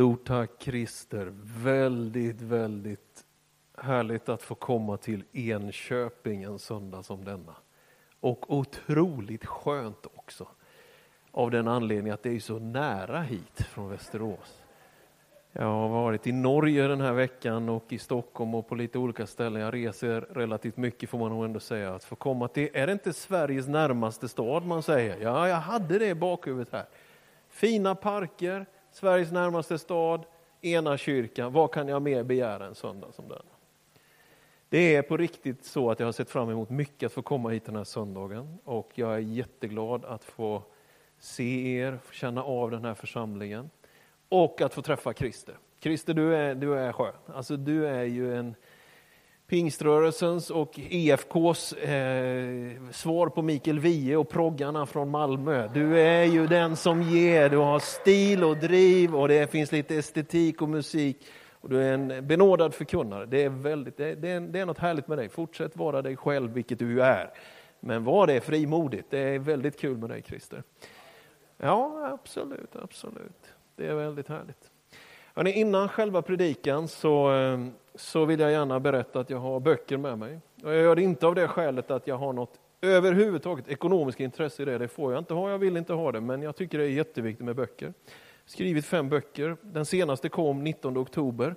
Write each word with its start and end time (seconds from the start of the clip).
Stort 0.00 0.26
tack 0.26 0.50
Christer. 0.58 1.32
Väldigt, 1.62 2.40
väldigt 2.40 3.24
härligt 3.78 4.28
att 4.28 4.42
få 4.42 4.54
komma 4.54 4.96
till 4.96 5.24
Enköping 5.32 6.42
en 6.42 6.58
söndag 6.58 7.02
som 7.02 7.24
denna. 7.24 7.54
Och 8.20 8.54
otroligt 8.54 9.46
skönt 9.46 10.06
också. 10.14 10.48
Av 11.30 11.50
den 11.50 11.68
anledningen 11.68 12.14
att 12.14 12.22
det 12.22 12.30
är 12.30 12.40
så 12.40 12.58
nära 12.58 13.20
hit 13.20 13.60
från 13.60 13.88
Västerås. 13.88 14.62
Jag 15.52 15.64
har 15.64 15.88
varit 15.88 16.26
i 16.26 16.32
Norge 16.32 16.88
den 16.88 17.00
här 17.00 17.12
veckan 17.12 17.68
och 17.68 17.92
i 17.92 17.98
Stockholm 17.98 18.54
och 18.54 18.68
på 18.68 18.74
lite 18.74 18.98
olika 18.98 19.26
ställen. 19.26 19.62
Jag 19.62 19.74
reser 19.74 20.20
relativt 20.20 20.76
mycket 20.76 21.10
får 21.10 21.18
man 21.18 21.30
nog 21.30 21.44
ändå 21.44 21.60
säga. 21.60 21.94
Att 21.94 22.04
få 22.04 22.16
komma 22.16 22.48
till, 22.48 22.68
är 22.72 22.86
det 22.86 22.92
inte 22.92 23.12
Sveriges 23.12 23.68
närmaste 23.68 24.28
stad 24.28 24.66
man 24.66 24.82
säger? 24.82 25.16
Ja, 25.20 25.48
jag 25.48 25.56
hade 25.56 25.98
det 25.98 26.06
i 26.08 26.14
bakhuvudet 26.14 26.72
här. 26.72 26.84
Fina 27.48 27.94
parker, 27.94 28.66
Sveriges 28.92 29.32
närmaste 29.32 29.78
stad, 29.78 30.24
ena 30.60 30.96
kyrkan. 30.96 31.52
Vad 31.52 31.72
kan 31.72 31.88
jag 31.88 32.02
mer 32.02 32.22
begära 32.22 32.66
en 32.66 32.74
söndag 32.74 33.12
som 33.12 33.28
denna? 33.28 33.42
Det 34.68 34.96
är 34.96 35.02
på 35.02 35.16
riktigt 35.16 35.64
så 35.64 35.90
att 35.90 36.00
jag 36.00 36.06
har 36.06 36.12
sett 36.12 36.30
fram 36.30 36.50
emot 36.50 36.70
mycket 36.70 37.06
att 37.06 37.12
få 37.12 37.22
komma 37.22 37.48
hit 37.48 37.64
den 37.64 37.76
här 37.76 37.84
söndagen 37.84 38.58
och 38.64 38.90
jag 38.94 39.14
är 39.14 39.18
jätteglad 39.18 40.04
att 40.04 40.24
få 40.24 40.62
se 41.18 41.76
er, 41.76 41.98
få 42.04 42.12
känna 42.12 42.42
av 42.42 42.70
den 42.70 42.84
här 42.84 42.94
församlingen 42.94 43.70
och 44.28 44.60
att 44.60 44.74
få 44.74 44.82
träffa 44.82 45.12
Christer. 45.12 45.58
Christer, 45.80 46.14
du 46.14 46.36
är, 46.36 46.54
du 46.54 46.78
är 46.78 46.92
skön. 46.92 47.12
Alltså, 47.26 47.56
du 47.56 47.86
är 47.86 48.04
ju 48.04 48.36
en 48.36 48.54
pingströrelsens 49.50 50.50
och 50.50 50.80
EFKs 50.90 51.72
eh, 51.72 52.92
svar 52.92 53.28
på 53.28 53.42
Mikael 53.42 53.80
Wiehe 53.80 54.16
och 54.16 54.28
proggarna 54.28 54.86
från 54.86 55.10
Malmö. 55.10 55.68
Du 55.74 56.00
är 56.00 56.24
ju 56.24 56.46
den 56.46 56.76
som 56.76 57.02
ger, 57.02 57.48
du 57.48 57.56
har 57.56 57.78
stil 57.78 58.44
och 58.44 58.56
driv 58.56 59.16
och 59.16 59.28
det 59.28 59.50
finns 59.50 59.72
lite 59.72 59.96
estetik 59.96 60.62
och 60.62 60.68
musik. 60.68 61.26
Och 61.60 61.68
du 61.68 61.82
är 61.82 61.92
en 61.92 62.26
benådad 62.26 62.74
förkunnare. 62.74 63.26
Det 63.26 63.42
är, 63.42 63.48
väldigt, 63.48 63.96
det, 63.96 64.14
det, 64.14 64.28
är, 64.28 64.40
det 64.40 64.60
är 64.60 64.66
något 64.66 64.78
härligt 64.78 65.08
med 65.08 65.18
dig. 65.18 65.28
Fortsätt 65.28 65.76
vara 65.76 66.02
dig 66.02 66.16
själv, 66.16 66.52
vilket 66.52 66.78
du 66.78 67.02
är. 67.02 67.30
Men 67.80 68.04
var 68.04 68.26
det 68.26 68.40
frimodigt. 68.40 69.06
Det 69.10 69.18
är 69.18 69.38
väldigt 69.38 69.80
kul 69.80 69.96
med 69.96 70.10
dig, 70.10 70.22
Christer. 70.22 70.62
Ja, 71.56 72.08
absolut, 72.12 72.76
absolut. 72.76 73.54
Det 73.76 73.86
är 73.86 73.94
väldigt 73.94 74.28
härligt. 74.28 74.70
Hörrni, 75.40 75.52
innan 75.52 75.88
själva 75.88 76.22
predikan 76.22 76.88
så, 76.88 77.34
eh, 77.34 77.66
så 77.94 78.24
vill 78.24 78.40
jag 78.40 78.52
gärna 78.52 78.80
berätta 78.80 79.20
att 79.20 79.30
jag 79.30 79.38
har 79.38 79.60
böcker 79.60 79.96
med 79.96 80.18
mig. 80.18 80.40
Och 80.62 80.70
jag 80.70 80.82
gör 80.82 80.96
det 80.96 81.02
inte 81.02 81.26
av 81.26 81.34
det 81.34 81.48
skälet 81.48 81.90
att 81.90 82.06
jag 82.06 82.16
har 82.16 82.32
något 82.32 82.60
överhuvudtaget 82.80 83.68
ekonomiskt 83.68 84.20
intresse 84.20 84.62
i 84.62 84.64
det. 84.64 84.78
Det 84.78 84.88
får 84.88 85.12
jag 85.12 85.20
inte 85.20 85.34
ha, 85.34 85.50
jag 85.50 85.58
vill 85.58 85.76
inte 85.76 85.92
ha 85.92 86.12
det, 86.12 86.20
men 86.20 86.42
jag 86.42 86.56
tycker 86.56 86.78
det 86.78 86.84
är 86.84 86.88
jätteviktigt 86.88 87.44
med 87.44 87.56
böcker. 87.56 87.94
Skrivit 88.44 88.86
fem 88.86 89.08
böcker. 89.08 89.56
Den 89.62 89.86
senaste 89.86 90.28
kom 90.28 90.64
19 90.64 90.98
oktober. 90.98 91.54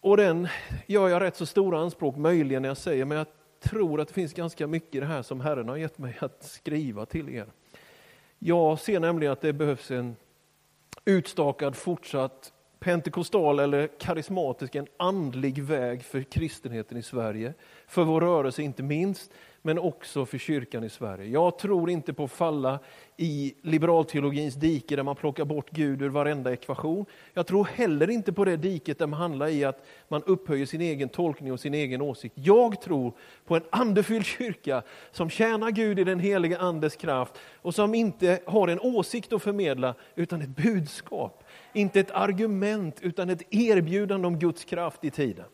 Och 0.00 0.16
den 0.16 0.48
gör 0.86 1.08
jag 1.08 1.22
rätt 1.22 1.36
så 1.36 1.46
stora 1.46 1.78
anspråk 1.78 2.16
möjligen 2.16 2.62
när 2.62 2.68
jag 2.68 2.76
säger, 2.76 3.04
men 3.04 3.18
jag 3.18 3.26
tror 3.60 4.00
att 4.00 4.08
det 4.08 4.14
finns 4.14 4.32
ganska 4.32 4.66
mycket 4.66 4.94
i 4.94 5.00
det 5.00 5.06
här 5.06 5.22
som 5.22 5.40
Herren 5.40 5.68
har 5.68 5.76
gett 5.76 5.98
mig 5.98 6.16
att 6.20 6.44
skriva 6.44 7.06
till 7.06 7.28
er. 7.28 7.46
Jag 8.38 8.78
ser 8.78 9.00
nämligen 9.00 9.32
att 9.32 9.40
det 9.40 9.52
behövs 9.52 9.90
en 9.90 10.16
utstakad 11.04 11.76
fortsatt 11.76 12.52
pentekostal 12.80 13.58
eller 13.58 13.88
karismatisk, 13.98 14.74
en 14.74 14.86
andlig 14.96 15.62
väg 15.62 16.04
för 16.04 16.22
kristenheten 16.22 16.98
i 16.98 17.02
Sverige. 17.02 17.54
För 17.86 18.04
vår 18.04 18.20
rörelse 18.20 18.62
inte 18.62 18.82
minst, 18.82 19.30
men 19.66 19.78
också 19.78 20.26
för 20.26 20.38
kyrkan 20.38 20.84
i 20.84 20.88
Sverige. 20.88 21.28
Jag 21.28 21.58
tror 21.58 21.90
inte 21.90 22.12
på 22.12 22.24
att 22.24 22.30
falla 22.30 22.78
i 23.16 23.54
liberalteologins 23.62 24.54
dike 24.54 24.96
där 24.96 25.02
man 25.02 25.16
plockar 25.16 25.44
bort 25.44 25.70
Gud 25.70 26.02
ur 26.02 26.08
varenda 26.08 26.52
ekvation. 26.52 27.06
Jag 27.34 27.46
tror 27.46 27.64
heller 27.64 28.10
inte 28.10 28.32
på 28.32 28.44
det 28.44 28.56
diket 28.56 28.98
där 28.98 29.06
man 29.06 29.20
handlar 29.20 29.48
i 29.48 29.64
att 29.64 29.86
man 30.08 30.22
upphöjer 30.22 30.66
sin 30.66 30.80
egen 30.80 31.08
tolkning 31.08 31.52
och 31.52 31.60
sin 31.60 31.74
egen 31.74 32.02
åsikt. 32.02 32.34
Jag 32.38 32.80
tror 32.80 33.12
på 33.44 33.56
en 33.56 33.62
andefylld 33.70 34.24
kyrka 34.24 34.82
som 35.12 35.30
tjänar 35.30 35.70
Gud 35.70 35.98
i 35.98 36.04
den 36.04 36.20
heliga 36.20 36.58
Andes 36.58 36.96
kraft 36.96 37.32
och 37.62 37.74
som 37.74 37.94
inte 37.94 38.40
har 38.46 38.68
en 38.68 38.80
åsikt 38.80 39.32
att 39.32 39.42
förmedla 39.42 39.94
utan 40.14 40.42
ett 40.42 40.56
budskap. 40.56 41.44
Inte 41.72 42.00
ett 42.00 42.10
argument 42.10 42.98
utan 43.00 43.30
ett 43.30 43.54
erbjudande 43.54 44.26
om 44.26 44.38
Guds 44.38 44.64
kraft 44.64 45.04
i 45.04 45.10
tiden. 45.10 45.46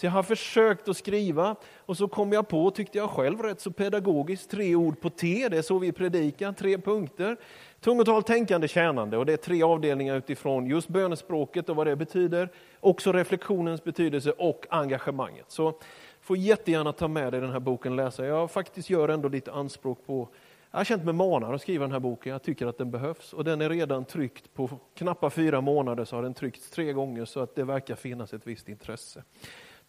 Så 0.00 0.06
jag 0.06 0.10
har 0.10 0.22
försökt 0.22 0.88
att 0.88 0.96
skriva 0.96 1.56
och 1.78 1.96
så 1.96 2.08
kom 2.08 2.32
jag 2.32 2.48
på, 2.48 2.70
tyckte 2.70 2.98
jag 2.98 3.10
själv, 3.10 3.42
rätt 3.42 3.60
så 3.60 3.70
pedagogiskt, 3.70 4.50
tre 4.50 4.74
ord 4.74 5.00
på 5.00 5.10
T. 5.10 5.48
Det 5.50 5.58
är 5.58 5.62
så 5.62 5.78
vi 5.78 5.92
predikar, 5.92 6.52
tre 6.52 6.78
punkter. 6.78 7.36
Tungotal, 7.80 8.22
tänkande, 8.22 8.68
tjänande 8.68 9.16
och 9.16 9.26
det 9.26 9.32
är 9.32 9.36
tre 9.36 9.62
avdelningar 9.62 10.16
utifrån 10.16 10.66
just 10.66 10.88
bönespråket 10.88 11.68
och 11.68 11.76
vad 11.76 11.86
det 11.86 11.96
betyder. 11.96 12.48
Också 12.80 13.12
reflektionens 13.12 13.84
betydelse 13.84 14.30
och 14.30 14.66
engagemanget. 14.70 15.44
Så 15.48 15.78
får 16.20 16.36
jättegärna 16.36 16.92
ta 16.92 17.08
med 17.08 17.32
dig 17.32 17.40
den 17.40 17.50
här 17.50 17.60
boken 17.60 17.92
och 17.92 17.96
läsa. 17.96 18.26
Jag 18.26 18.50
faktiskt 18.50 18.90
gör 18.90 19.08
ändå 19.08 19.28
lite 19.28 19.52
anspråk 19.52 20.06
på 20.06 20.28
jag 20.70 20.78
har 20.78 20.84
känt 20.84 21.04
mig 21.04 21.14
manad 21.14 21.54
att 21.54 21.62
skriva 21.62 21.84
den 21.84 21.92
här 21.92 22.00
boken, 22.00 22.32
jag 22.32 22.42
tycker 22.42 22.66
att 22.66 22.78
den 22.78 22.90
behövs. 22.90 23.32
Och 23.32 23.44
den 23.44 23.60
är 23.60 23.68
redan 23.68 24.04
tryckt 24.04 24.54
på 24.54 24.70
knappa 24.94 25.30
fyra 25.30 25.60
månader 25.60 26.04
så 26.04 26.16
har 26.16 26.22
den 26.22 26.34
tryckts 26.34 26.70
tre 26.70 26.92
gånger 26.92 27.24
så 27.24 27.40
att 27.40 27.54
det 27.54 27.64
verkar 27.64 27.94
finnas 27.94 28.34
ett 28.34 28.46
visst 28.46 28.68
intresse. 28.68 29.22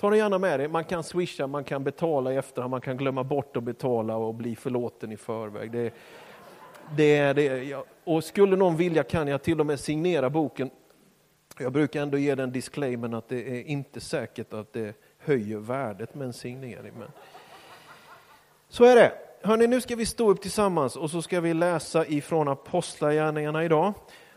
Ta 0.02 0.10
det 0.10 0.18
gärna 0.18 0.38
med 0.38 0.60
dig. 0.60 0.68
Man 0.68 0.84
kan 0.84 1.04
swisha, 1.04 1.48
man 1.48 1.64
kan 1.64 1.84
betala 1.84 2.34
i 2.34 2.36
efterhand, 2.36 2.72
man 2.72 2.82
kan 2.82 2.98
glömma 2.98 3.24
bort 3.24 3.58
att 3.58 3.64
betala 3.64 4.16
och 4.16 4.36
bli 4.36 4.56
förlåten 4.56 5.12
i 5.12 5.18
förväg. 5.18 5.72
Det, 5.72 5.94
det, 6.98 7.34
det. 7.34 7.76
Och 8.04 8.24
skulle 8.24 8.56
någon 8.56 8.78
vilja 8.78 9.04
kan 9.04 9.28
jag 9.28 9.44
till 9.44 9.60
och 9.60 9.66
med 9.66 9.80
signera 9.80 10.30
boken. 10.30 10.70
Jag 11.60 11.72
brukar 11.72 12.02
ändå 12.02 12.18
ge 12.18 12.36
den 12.36 12.52
disclaimern 12.52 13.14
att 13.14 13.30
det 13.30 13.60
är 13.60 13.64
inte 13.64 14.00
säkert 14.00 14.54
att 14.54 14.74
det 14.74 14.96
höjer 15.18 15.58
värdet 15.58 16.16
med 16.16 16.26
en 16.26 16.34
signering. 16.34 16.94
Men... 17.00 17.12
Så 18.70 18.84
är 18.86 18.96
det. 18.96 19.12
Hörrni, 19.42 19.68
nu 19.68 19.82
ska 19.82 19.96
vi 19.96 20.06
stå 20.06 20.30
upp 20.30 20.42
tillsammans 20.42 20.96
och 20.96 21.12
så 21.12 21.22
ska 21.22 21.42
vi 21.42 21.54
läsa 21.54 22.06
ifrån 22.06 22.48
Apostlagärningarna 22.48 23.64
idag. 23.64 23.94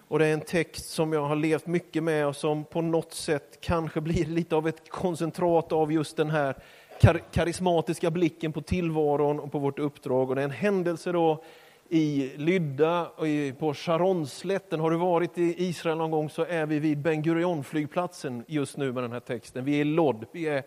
Och 0.08 0.18
det 0.18 0.26
är 0.26 0.32
en 0.32 0.40
text 0.40 0.90
som 0.90 1.12
jag 1.12 1.22
har 1.24 1.36
levt 1.36 1.66
mycket 1.66 2.02
med 2.02 2.26
och 2.26 2.36
som 2.36 2.64
på 2.64 2.80
något 2.80 3.12
sätt 3.12 3.58
kanske 3.60 4.00
blir 4.00 4.24
lite 4.24 4.56
av 4.56 4.68
ett 4.68 4.88
koncentrat 4.88 5.72
av 5.72 5.92
just 5.92 6.16
den 6.16 6.30
här 6.30 6.54
kar 7.00 7.20
karismatiska 7.32 8.10
blicken 8.10 8.52
på 8.52 8.60
tillvaron 8.60 9.40
och 9.40 9.52
på 9.52 9.58
vårt 9.58 9.78
uppdrag. 9.78 10.30
Och 10.30 10.34
det 10.36 10.42
är 10.42 10.44
en 10.44 10.50
händelse 10.50 11.12
då 11.12 11.44
i 11.88 12.32
Lydda 12.36 13.06
och 13.06 13.26
på 13.58 13.74
Sharonslätten. 13.74 14.80
Har 14.80 14.90
du 14.90 14.96
varit 14.96 15.38
i 15.38 15.54
Israel 15.64 15.98
någon 15.98 16.10
gång 16.10 16.30
så 16.30 16.44
är 16.44 16.66
vi 16.66 16.78
vid 16.78 16.98
Ben 16.98 17.22
Gurion 17.22 17.64
flygplatsen 17.64 18.44
just 18.48 18.76
nu 18.76 18.92
med 18.92 19.02
den 19.02 19.12
här 19.12 19.20
texten. 19.20 19.64
Vi 19.64 19.76
är 19.76 19.80
i 19.80 19.84
Lod, 19.84 20.26
vi 20.32 20.48
är 20.48 20.62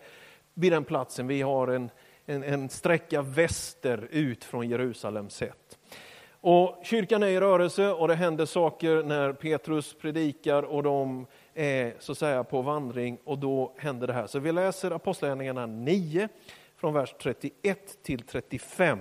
vid 0.54 0.72
den 0.72 0.84
platsen. 0.84 1.26
Vi 1.26 1.42
har 1.42 1.68
en, 1.68 1.90
en, 2.26 2.42
en 2.42 2.68
sträcka 2.68 3.22
väster 3.22 4.08
ut 4.10 4.44
från 4.44 4.68
Jerusalem 4.68 5.30
sett. 5.30 5.77
Och 6.40 6.80
kyrkan 6.82 7.22
är 7.22 7.26
i 7.26 7.40
rörelse 7.40 7.92
och 7.92 8.08
det 8.08 8.14
händer 8.14 8.46
saker 8.46 9.02
när 9.02 9.32
Petrus 9.32 9.94
predikar 9.94 10.62
och 10.62 10.82
de 10.82 11.26
är 11.54 11.94
så 11.98 12.12
att 12.12 12.18
säga 12.18 12.44
på 12.44 12.62
vandring 12.62 13.18
och 13.24 13.38
då 13.38 13.74
händer 13.76 14.06
det 14.06 14.12
här. 14.12 14.26
Så 14.26 14.38
vi 14.38 14.52
läser 14.52 14.90
Apostlagärningarna 14.90 15.66
9 15.66 16.28
från 16.76 16.94
vers 16.94 17.14
31 17.22 18.02
till 18.02 18.22
35. 18.22 18.98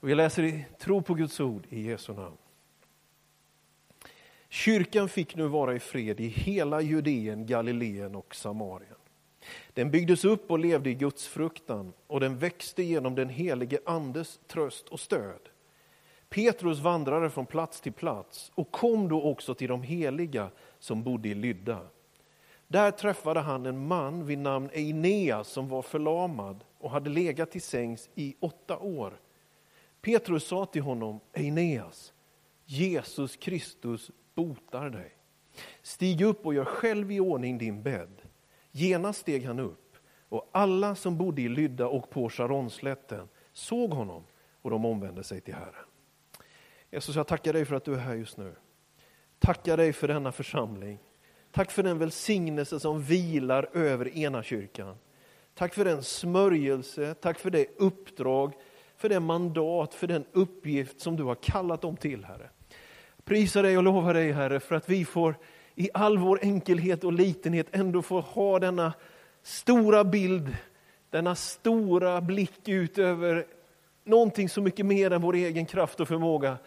Och 0.00 0.08
vi 0.08 0.14
läser 0.14 0.42
i 0.42 0.64
tro 0.78 1.02
på 1.02 1.14
Guds 1.14 1.40
ord 1.40 1.66
i 1.68 1.80
Jesu 1.80 2.12
namn. 2.12 2.36
Kyrkan 4.48 5.08
fick 5.08 5.36
nu 5.36 5.46
vara 5.46 5.74
i 5.74 5.78
fred 5.78 6.20
i 6.20 6.26
hela 6.26 6.80
Judeen, 6.80 7.46
Galileen 7.46 8.14
och 8.14 8.34
Samarien. 8.34 8.94
Den 9.72 9.90
byggdes 9.90 10.24
upp 10.24 10.50
och 10.50 10.58
levde 10.58 10.90
i 10.90 10.94
Guds 10.94 11.26
fruktan 11.26 11.92
och 12.06 12.20
den 12.20 12.38
växte 12.38 12.82
genom 12.82 13.14
den 13.14 13.28
helige 13.28 13.78
Andes 13.84 14.40
tröst 14.46 14.88
och 14.88 15.00
stöd. 15.00 15.48
Petrus 16.30 16.78
vandrade 16.78 17.30
från 17.30 17.46
plats 17.46 17.80
till 17.80 17.92
plats 17.92 18.52
och 18.54 18.70
kom 18.70 19.08
då 19.08 19.22
också 19.22 19.54
till 19.54 19.68
de 19.68 19.82
heliga 19.82 20.50
som 20.78 21.02
bodde 21.02 21.28
i 21.28 21.34
Lydda. 21.34 21.80
Där 22.68 22.90
träffade 22.90 23.40
han 23.40 23.66
en 23.66 23.86
man 23.86 24.26
vid 24.26 24.38
namn 24.38 24.70
Eineas 24.72 25.48
som 25.48 25.68
var 25.68 25.82
förlamad 25.82 26.64
och 26.78 26.90
hade 26.90 27.10
legat 27.10 27.50
till 27.50 27.62
sängs 27.62 28.10
i 28.14 28.36
åtta 28.40 28.78
år. 28.78 29.20
Petrus 30.00 30.44
sa 30.44 30.66
till 30.66 30.82
honom, 30.82 31.20
Eineas, 31.32 32.12
Jesus 32.64 33.36
Kristus 33.36 34.10
botar 34.34 34.90
dig. 34.90 35.12
Stig 35.82 36.20
upp 36.20 36.46
och 36.46 36.54
gör 36.54 36.64
själv 36.64 37.12
i 37.12 37.20
ordning 37.20 37.58
din 37.58 37.82
bädd. 37.82 38.22
Genast 38.70 39.20
steg 39.20 39.44
han 39.44 39.58
upp 39.58 39.96
och 40.28 40.48
alla 40.52 40.94
som 40.94 41.18
bodde 41.18 41.42
i 41.42 41.48
Lydda 41.48 41.86
och 41.86 42.10
på 42.10 42.28
Sharonslätten 42.28 43.28
såg 43.52 43.90
honom 43.90 44.24
och 44.62 44.70
de 44.70 44.84
omvände 44.84 45.24
sig 45.24 45.40
till 45.40 45.54
Herren. 45.54 45.87
Jesus, 46.90 47.16
jag 47.16 47.26
tackar 47.26 47.52
dig 47.52 47.64
för 47.64 47.74
att 47.74 47.84
du 47.84 47.94
är 47.94 47.98
här 47.98 48.14
just 48.14 48.36
nu. 48.36 48.54
Tackar 49.38 49.76
dig 49.76 49.92
för 49.92 50.08
denna 50.08 50.32
församling. 50.32 50.98
Tack 51.50 51.70
för 51.70 51.82
den 51.82 51.98
välsignelse 51.98 52.80
som 52.80 53.02
vilar 53.02 53.68
över 53.72 54.18
ena 54.18 54.42
kyrkan. 54.42 54.96
Tack 55.54 55.74
för 55.74 55.84
den 55.84 56.02
smörjelse, 56.02 57.14
tack 57.14 57.38
för 57.38 57.50
det 57.50 57.66
uppdrag, 57.78 58.52
för 58.96 59.08
det 59.08 59.20
mandat, 59.20 59.94
för 59.94 60.06
den 60.06 60.24
uppgift 60.32 61.00
som 61.00 61.16
du 61.16 61.22
har 61.22 61.34
kallat 61.34 61.80
dem 61.80 61.96
till, 61.96 62.24
Herre. 62.24 62.50
Prisa 63.24 63.62
dig 63.62 63.78
och 63.78 63.82
lova 63.82 64.12
dig, 64.12 64.32
Herre, 64.32 64.60
för 64.60 64.74
att 64.74 64.88
vi 64.88 65.04
får 65.04 65.34
i 65.74 65.90
all 65.94 66.18
vår 66.18 66.38
enkelhet 66.42 67.04
och 67.04 67.12
litenhet 67.12 67.66
ändå 67.72 68.02
få 68.02 68.20
ha 68.20 68.58
denna 68.58 68.92
stora 69.42 70.04
bild, 70.04 70.56
denna 71.10 71.34
stora 71.34 72.20
blick 72.20 72.68
ut 72.68 72.98
över 72.98 73.46
någonting 74.04 74.48
så 74.48 74.62
mycket 74.62 74.86
mer 74.86 75.10
än 75.10 75.22
vår 75.22 75.34
egen 75.34 75.66
kraft 75.66 76.00
och 76.00 76.08
förmåga. 76.08 76.58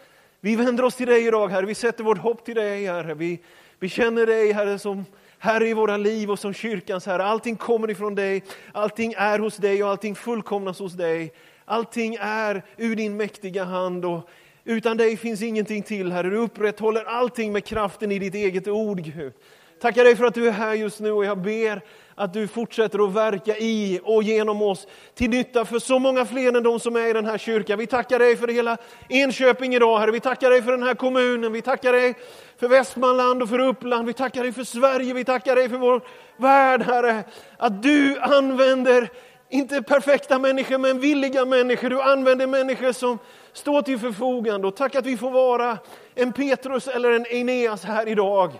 Vi 0.44 0.56
vänder 0.56 0.84
oss 0.84 0.94
till 0.94 1.06
dig 1.06 1.26
idag, 1.26 1.48
Herre. 1.48 1.66
Vi 1.66 1.74
sätter 1.74 2.04
vårt 2.04 2.18
hopp 2.18 2.44
till 2.44 2.54
dig, 2.54 2.86
Herre. 2.86 3.14
Vi, 3.14 3.40
vi 3.78 3.88
känner 3.88 4.26
dig, 4.26 4.52
Herre, 4.52 4.78
som 4.78 5.04
Herre 5.38 5.68
i 5.68 5.74
våra 5.74 5.96
liv 5.96 6.30
och 6.30 6.38
som 6.38 6.54
kyrkans 6.54 7.06
Herre. 7.06 7.24
Allting 7.24 7.56
kommer 7.56 7.90
ifrån 7.90 8.14
dig, 8.14 8.42
allting 8.72 9.14
är 9.16 9.38
hos 9.38 9.56
dig 9.56 9.84
och 9.84 9.90
allting 9.90 10.14
fullkomnas 10.14 10.78
hos 10.78 10.92
dig. 10.92 11.32
Allting 11.64 12.16
är 12.20 12.62
ur 12.76 12.96
din 12.96 13.16
mäktiga 13.16 13.64
hand 13.64 14.04
och 14.04 14.28
utan 14.64 14.96
dig 14.96 15.16
finns 15.16 15.42
ingenting 15.42 15.82
till, 15.82 16.12
Herre. 16.12 16.30
Du 16.30 16.36
upprätthåller 16.36 17.04
allting 17.04 17.52
med 17.52 17.64
kraften 17.64 18.12
i 18.12 18.18
ditt 18.18 18.34
eget 18.34 18.68
ord, 18.68 19.00
Gud. 19.00 19.32
Tackar 19.82 20.04
dig 20.04 20.16
för 20.16 20.24
att 20.24 20.34
du 20.34 20.48
är 20.48 20.52
här 20.52 20.74
just 20.74 21.00
nu 21.00 21.12
och 21.12 21.24
jag 21.24 21.38
ber 21.38 21.82
att 22.14 22.32
du 22.32 22.48
fortsätter 22.48 23.06
att 23.06 23.12
verka 23.14 23.56
i 23.56 24.00
och 24.02 24.22
genom 24.22 24.62
oss 24.62 24.86
till 25.14 25.30
nytta 25.30 25.64
för 25.64 25.78
så 25.78 25.98
många 25.98 26.26
fler 26.26 26.56
än 26.56 26.62
de 26.62 26.80
som 26.80 26.96
är 26.96 27.08
i 27.08 27.12
den 27.12 27.26
här 27.26 27.38
kyrkan. 27.38 27.78
Vi 27.78 27.86
tackar 27.86 28.18
dig 28.18 28.36
för 28.36 28.48
hela 28.48 28.76
Enköping 29.08 29.74
idag, 29.74 29.98
Herre. 29.98 30.10
Vi 30.10 30.20
tackar 30.20 30.50
dig 30.50 30.62
för 30.62 30.70
den 30.72 30.82
här 30.82 30.94
kommunen. 30.94 31.52
Vi 31.52 31.62
tackar 31.62 31.92
dig 31.92 32.14
för 32.56 32.68
Västmanland 32.68 33.42
och 33.42 33.48
för 33.48 33.58
Uppland. 33.58 34.06
Vi 34.06 34.12
tackar 34.12 34.42
dig 34.42 34.52
för 34.52 34.64
Sverige. 34.64 35.14
Vi 35.14 35.24
tackar 35.24 35.56
dig 35.56 35.68
för 35.68 35.76
vår 35.76 36.00
värld, 36.36 36.82
Herre. 36.82 37.24
Att 37.56 37.82
du 37.82 38.18
använder 38.18 39.08
inte 39.48 39.82
perfekta 39.82 40.38
människor, 40.38 40.78
men 40.78 41.00
villiga 41.00 41.44
människor. 41.44 41.90
Du 41.90 42.02
använder 42.02 42.46
människor 42.46 42.92
som 42.92 43.18
står 43.52 43.82
till 43.82 43.98
förfogande. 43.98 44.66
Och 44.66 44.76
tack 44.76 44.94
att 44.94 45.06
vi 45.06 45.16
får 45.16 45.30
vara 45.30 45.78
en 46.14 46.32
Petrus 46.32 46.88
eller 46.88 47.10
en 47.10 47.26
Eneas 47.26 47.84
här 47.84 48.08
idag. 48.08 48.52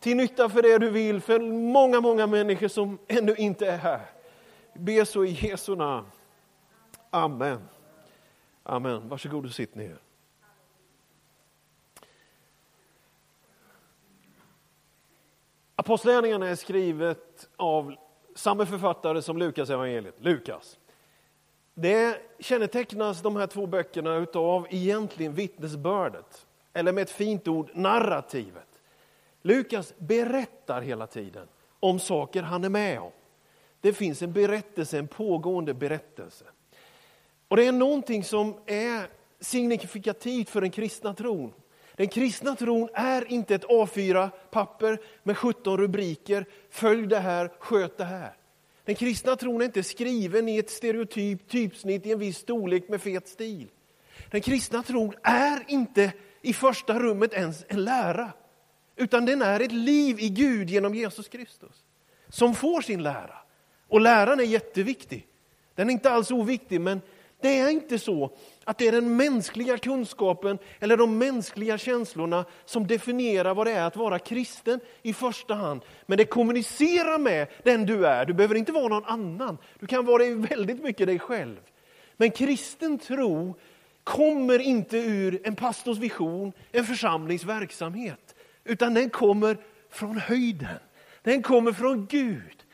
Till 0.00 0.16
nytta 0.16 0.48
för 0.48 0.62
det 0.62 0.78
du 0.78 0.90
vill, 0.90 1.20
för 1.20 1.40
många, 1.72 2.00
många 2.00 2.26
människor 2.26 2.68
som 2.68 2.98
ännu 3.06 3.34
inte 3.34 3.66
är 3.66 3.76
här. 3.76 4.06
Be 4.74 5.06
så 5.06 5.24
i 5.24 5.30
Jesu 5.30 5.76
namn. 5.76 6.06
Amen. 7.10 7.68
Amen. 8.62 9.08
Varsågod 9.08 9.44
och 9.44 9.52
sitt 9.52 9.74
ner. 9.74 9.98
Apostlagärningarna 15.74 16.48
är 16.48 16.54
skrivet 16.54 17.48
av 17.56 17.94
samma 18.34 18.66
författare 18.66 19.22
som 19.22 19.38
Lukas 19.38 19.70
evangeliet, 19.70 20.14
Lukas. 20.18 20.78
Det 21.74 22.20
kännetecknas 22.38 23.22
de 23.22 23.36
här 23.36 23.46
två 23.46 23.66
böckerna 23.66 24.14
utav 24.16 24.66
egentligen 24.70 25.34
vittnesbördet, 25.34 26.46
eller 26.72 26.92
med 26.92 27.02
ett 27.02 27.10
fint 27.10 27.48
ord, 27.48 27.70
narrativet. 27.74 28.67
Lukas 29.42 29.94
berättar 29.98 30.80
hela 30.80 31.06
tiden 31.06 31.48
om 31.80 31.98
saker 31.98 32.42
han 32.42 32.64
är 32.64 32.68
med 32.68 33.00
om. 33.00 33.12
Det 33.80 33.92
finns 33.92 34.22
en 34.22 34.32
berättelse, 34.32 34.98
en 34.98 35.08
pågående 35.08 35.74
berättelse. 35.74 36.44
Och 37.48 37.56
det 37.56 37.66
är 37.66 37.72
någonting 37.72 38.24
som 38.24 38.54
är 38.66 39.08
signifikativt 39.40 40.50
för 40.50 40.60
den 40.60 40.70
kristna 40.70 41.14
tron. 41.14 41.52
Den 41.96 42.08
kristna 42.08 42.56
tron 42.56 42.88
är 42.94 43.32
inte 43.32 43.54
ett 43.54 43.64
A4-papper 43.64 45.00
med 45.22 45.38
17 45.38 45.76
rubriker. 45.76 46.46
Följ 46.70 47.06
det 47.06 47.18
här, 47.18 47.50
sköt 47.58 47.98
det 47.98 48.04
här. 48.04 48.32
Den 48.84 48.94
kristna 48.94 49.36
tron 49.36 49.60
är 49.60 49.64
inte 49.64 49.82
skriven 49.82 50.48
i 50.48 50.58
ett 50.58 50.70
stereotypt 50.70 51.50
typsnitt 51.50 52.06
i 52.06 52.12
en 52.12 52.18
viss 52.18 52.38
storlek 52.38 52.88
med 52.88 53.02
fet 53.02 53.28
stil. 53.28 53.68
Den 54.30 54.40
kristna 54.40 54.82
tron 54.82 55.14
är 55.22 55.64
inte 55.68 56.12
i 56.42 56.52
första 56.52 56.98
rummet 56.98 57.32
ens 57.32 57.64
en 57.68 57.84
lära, 57.84 58.32
utan 58.98 59.26
den 59.26 59.42
är 59.42 59.60
ett 59.60 59.72
liv 59.72 60.20
i 60.20 60.28
Gud 60.28 60.70
genom 60.70 60.94
Jesus 60.94 61.28
Kristus, 61.28 61.84
som 62.28 62.54
får 62.54 62.80
sin 62.80 63.02
lära. 63.02 63.38
Och 63.88 64.00
läran 64.00 64.40
är 64.40 64.44
jätteviktig. 64.44 65.26
Den 65.74 65.88
är 65.88 65.92
inte 65.92 66.10
alls 66.10 66.30
oviktig, 66.30 66.80
men 66.80 67.00
det 67.40 67.58
är 67.58 67.68
inte 67.68 67.98
så 67.98 68.30
att 68.64 68.78
det 68.78 68.88
är 68.88 68.92
den 68.92 69.16
mänskliga 69.16 69.78
kunskapen 69.78 70.58
eller 70.80 70.96
de 70.96 71.18
mänskliga 71.18 71.78
känslorna 71.78 72.44
som 72.64 72.86
definierar 72.86 73.54
vad 73.54 73.66
det 73.66 73.72
är 73.72 73.84
att 73.84 73.96
vara 73.96 74.18
kristen 74.18 74.80
i 75.02 75.12
första 75.12 75.54
hand. 75.54 75.80
Men 76.06 76.18
det 76.18 76.24
kommunicerar 76.24 77.18
med 77.18 77.48
den 77.62 77.86
du 77.86 78.06
är. 78.06 78.24
Du 78.24 78.32
behöver 78.32 78.54
inte 78.54 78.72
vara 78.72 78.88
någon 78.88 79.04
annan. 79.04 79.58
Du 79.78 79.86
kan 79.86 80.06
vara 80.06 80.24
väldigt 80.34 80.82
mycket 80.82 81.06
dig 81.06 81.18
själv. 81.18 81.60
Men 82.16 82.30
kristen 82.30 82.98
tro 82.98 83.54
kommer 84.04 84.58
inte 84.58 84.98
ur 84.98 85.40
en 85.44 85.56
pastors 85.56 85.98
vision, 85.98 86.52
en 86.72 86.84
församlingsverksamhet. 86.84 88.27
Utan 88.68 88.94
den 88.94 89.10
kommer 89.10 89.56
från 89.90 90.18
höjden. 90.18 90.78
Den 91.22 91.42
kommer 91.42 91.72
från 91.72 92.06
Gud. 92.06 92.64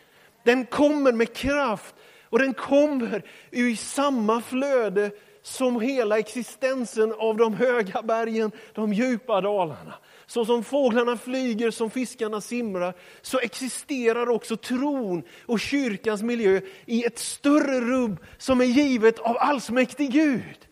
Den 0.45 0.67
kommer 0.67 1.13
med 1.13 1.33
kraft 1.33 1.95
och 2.23 2.39
den 2.39 2.55
kommer 2.55 3.23
i 3.51 3.77
samma 3.77 4.41
flöde 4.41 5.11
som 5.43 5.81
hela 5.81 6.19
existensen 6.19 7.13
av 7.13 7.37
de 7.37 7.55
höga 7.55 8.03
bergen, 8.03 8.51
de 8.75 8.93
djupa 8.93 9.41
dalarna. 9.41 9.95
Så 10.27 10.45
som 10.45 10.65
fåglarna 10.65 11.17
flyger, 11.17 11.71
som 11.71 11.91
fiskarna 11.91 12.41
simrar, 12.41 12.95
så 13.23 13.39
existerar 13.39 14.31
också 14.31 14.57
tron 14.57 15.23
och 15.47 15.61
kyrkans 15.61 16.23
miljö 16.23 16.61
i 16.87 17.05
ett 17.05 17.19
större 17.19 17.81
rum 17.81 18.17
som 18.39 18.61
är 18.61 18.65
givet 18.65 19.19
av 19.19 19.37
allsmäktig 19.39 20.13
Gud. 20.13 20.69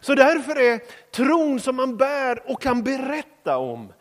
Så 0.00 0.14
därför 0.14 0.60
är 0.60 0.80
tron 1.10 1.60
som 1.60 1.76
man 1.76 1.96
bär 1.96 2.50
och 2.50 2.62
kan 2.62 2.82
berätta 2.82 3.56
om, 3.58 3.92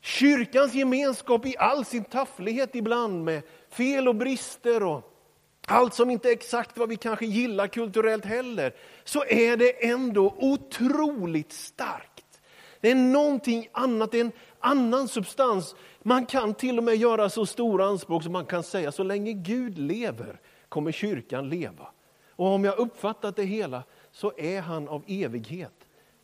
kyrkans 0.00 0.74
gemenskap 0.74 1.46
i 1.46 1.56
all 1.58 1.84
sin 1.84 2.04
tafflighet 2.04 2.74
ibland 2.74 3.24
med 3.24 3.42
fel 3.70 4.08
och 4.08 4.14
brister 4.14 4.82
och 4.82 5.14
allt 5.66 5.94
som 5.94 6.10
inte 6.10 6.28
är 6.28 6.32
exakt 6.32 6.78
vad 6.78 6.88
vi 6.88 6.96
kanske 6.96 7.26
gillar 7.26 7.66
kulturellt 7.66 8.24
heller, 8.24 8.74
så 9.04 9.24
är 9.24 9.56
det 9.56 9.86
ändå 9.86 10.34
otroligt 10.38 11.52
starkt. 11.52 12.40
Det 12.80 12.90
är 12.90 12.94
någonting 12.94 13.68
annat, 13.72 14.12
det 14.12 14.20
är 14.20 14.24
en 14.24 14.32
annan 14.60 15.08
substans. 15.08 15.74
Man 16.02 16.26
kan 16.26 16.54
till 16.54 16.78
och 16.78 16.84
med 16.84 16.96
göra 16.96 17.30
så 17.30 17.46
stora 17.46 17.86
anspråk 17.86 18.22
som 18.22 18.32
man 18.32 18.46
kan 18.46 18.62
säga, 18.62 18.92
så 18.92 19.02
länge 19.02 19.32
Gud 19.32 19.78
lever 19.78 20.40
kommer 20.68 20.92
kyrkan 20.92 21.48
leva. 21.48 21.88
Och 22.30 22.46
om 22.46 22.64
jag 22.64 22.78
uppfattat 22.78 23.36
det 23.36 23.44
hela 23.44 23.82
så 24.12 24.32
är 24.36 24.60
han 24.60 24.88
av 24.88 25.04
evighet. 25.06 25.74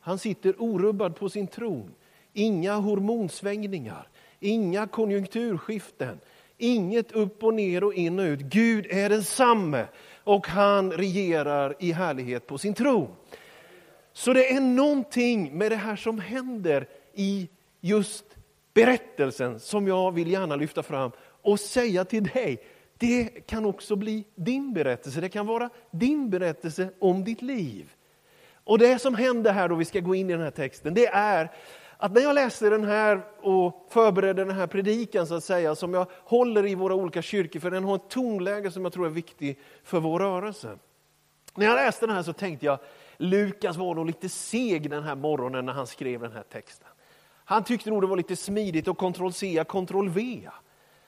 Han 0.01 0.19
sitter 0.19 0.63
orubbad 0.63 1.17
på 1.17 1.29
sin 1.29 1.47
tron. 1.47 1.95
Inga 2.37 2.75
hormonsvängningar, 2.75 4.09
inga 4.41 4.87
konjunkturskiften, 4.87 6.21
Inget 6.59 7.13
upp 7.13 7.45
och 7.45 7.55
ner 7.55 7.85
och 7.85 7.95
in 7.95 8.19
och 8.19 8.25
ut. 8.25 8.41
Gud 8.41 8.87
är 8.91 9.09
densamme 9.09 9.87
och 10.25 10.47
han 10.47 10.93
regerar 10.93 11.77
i 11.79 11.93
härlighet 11.93 12.47
på 12.47 12.59
sin 12.59 12.75
tro. 12.75 13.09
Så 14.13 14.33
det 14.33 14.53
är 14.53 14.61
någonting 14.61 15.59
med 15.59 15.73
det 15.73 15.77
här 15.77 15.97
som 15.97 16.19
händer 16.19 16.89
i 17.15 17.49
just 17.81 18.25
berättelsen 18.75 19.61
som 19.61 19.87
jag 19.87 20.13
vill 20.13 20.31
gärna 20.31 20.57
lyfta 20.57 20.83
fram 20.83 21.11
och 21.43 21.61
säga 21.61 22.05
till 22.05 22.25
dig, 22.25 22.65
det 22.99 23.25
kan 23.47 23.65
också 23.65 23.97
bli 23.97 24.25
din 24.35 24.73
berättelse. 24.73 25.21
Det 25.21 25.29
kan 25.29 25.47
vara 25.47 25.71
din 25.91 26.31
berättelse 26.31 26.91
om 26.99 27.25
ditt 27.25 27.43
liv. 27.43 27.93
Och 28.65 28.79
det 28.79 28.99
som 28.99 29.15
händer 29.15 29.53
här 29.53 29.69
då 29.69 29.75
vi 29.75 29.85
ska 29.85 30.01
gå 30.01 30.15
in 30.15 30.31
i 30.31 30.33
den 30.33 30.43
här 30.43 30.51
texten, 30.51 30.95
det 30.95 31.07
är 31.07 31.51
att 32.05 32.13
när 32.13 32.21
jag 32.21 32.35
läste 32.35 32.71
den 32.71 32.85
här 32.85 33.23
och 33.41 33.87
förberedde 33.91 34.45
den 34.45 34.57
här 34.57 34.67
predikan 34.67 35.27
så 35.27 35.35
att 35.35 35.45
säga, 35.45 35.75
som 35.75 35.95
jag 35.95 36.07
håller 36.25 36.67
i 36.67 36.75
våra 36.75 36.95
olika 36.95 37.23
kyrkor, 37.23 37.61
för 37.61 37.71
den 37.71 37.85
har 37.85 37.95
ett 37.95 38.09
tonläge 38.09 38.71
som 38.71 38.85
jag 38.85 38.93
tror 38.93 39.07
är 39.07 39.11
viktigt 39.11 39.59
för 39.85 40.01
vår 40.01 40.19
rörelse. 40.19 40.79
När 41.55 41.67
jag 41.67 41.75
läste 41.75 42.07
den 42.07 42.17
här 42.17 42.23
så 42.23 42.33
tänkte 42.33 42.67
jag, 42.67 42.79
Lukas 43.17 43.77
var 43.77 43.95
nog 43.95 44.07
lite 44.07 44.29
seg 44.29 44.91
den 44.91 45.03
här 45.03 45.15
morgonen 45.15 45.67
när 45.67 45.73
han 45.73 45.87
skrev 45.87 46.21
den 46.21 46.33
här 46.33 46.43
texten. 46.43 46.89
Han 47.45 47.65
tyckte 47.65 47.91
nog 47.91 48.03
det 48.03 48.07
var 48.07 48.17
lite 48.17 48.37
smidigt 48.37 48.89
att 48.89 48.99
kontroll 48.99 49.33
C, 49.33 49.65
kontroll 49.69 50.09
V. 50.09 50.49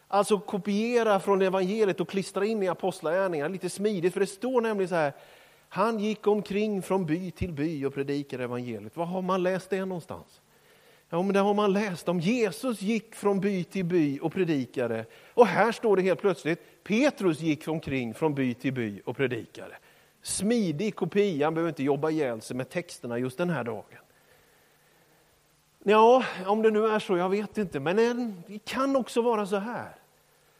Alltså 0.09 0.39
kopiera 0.39 1.21
från 1.21 1.43
evangeliet 1.43 2.01
och 2.01 2.09
klistra 2.09 2.47
in 2.47 2.63
i 2.63 2.69
apostlagärningarna, 2.69 3.49
lite 3.49 3.71
smidigt, 3.71 4.13
för 4.13 4.21
det 4.21 4.27
står 4.27 4.61
nämligen 4.61 4.89
så 4.89 4.95
här, 4.95 5.13
han 5.69 5.99
gick 5.99 6.27
omkring 6.27 6.83
från 6.83 7.07
by 7.07 7.31
till 7.31 7.53
by 7.53 7.85
och 7.85 7.95
predikade 7.95 8.45
evangeliet. 8.45 8.97
Var 8.97 9.07
har 9.07 9.23
man 9.23 9.43
läst 9.43 9.71
det 9.71 9.85
någonstans? 9.85 10.41
Ja, 11.11 11.23
men 11.23 11.35
det 11.35 11.41
har 11.41 11.55
man 11.55 11.73
läst 11.73 12.09
om. 12.09 12.21
Jesus 12.21 12.83
gick 12.83 13.15
från 13.15 13.41
by 13.41 13.65
till 13.65 13.85
by 13.85 14.19
och 14.19 14.33
predikade. 14.33 15.05
Och 15.35 15.47
här 15.47 15.73
står 15.73 15.97
det 15.97 16.03
helt 16.03 16.21
plötsligt, 16.21 16.85
Petrus 16.85 17.41
gick 17.41 17.69
omkring 17.69 18.15
från 18.15 18.35
by 18.35 18.55
till 18.55 18.73
by 18.73 19.01
och 19.05 19.17
predikade. 19.17 19.77
Smidig 20.23 20.95
kopia, 20.97 21.47
han 21.47 21.55
behöver 21.55 21.69
inte 21.69 21.83
jobba 21.83 22.11
ihjäl 22.11 22.41
sig 22.41 22.57
med 22.57 22.69
texterna 22.71 23.19
just 23.19 23.39
den 23.39 23.51
här 23.51 23.65
dagen. 23.65 23.99
Ja, 25.85 26.25
om 26.47 26.63
det 26.63 26.71
nu 26.71 26.87
är 26.87 26.99
så, 26.99 27.17
jag 27.17 27.29
vet 27.29 27.59
inte. 27.59 27.81
Men 27.81 27.97
det 28.47 28.59
kan 28.59 28.97
också 28.97 29.23
vara 29.23 29.47
så 29.47 29.57
här, 29.57 29.97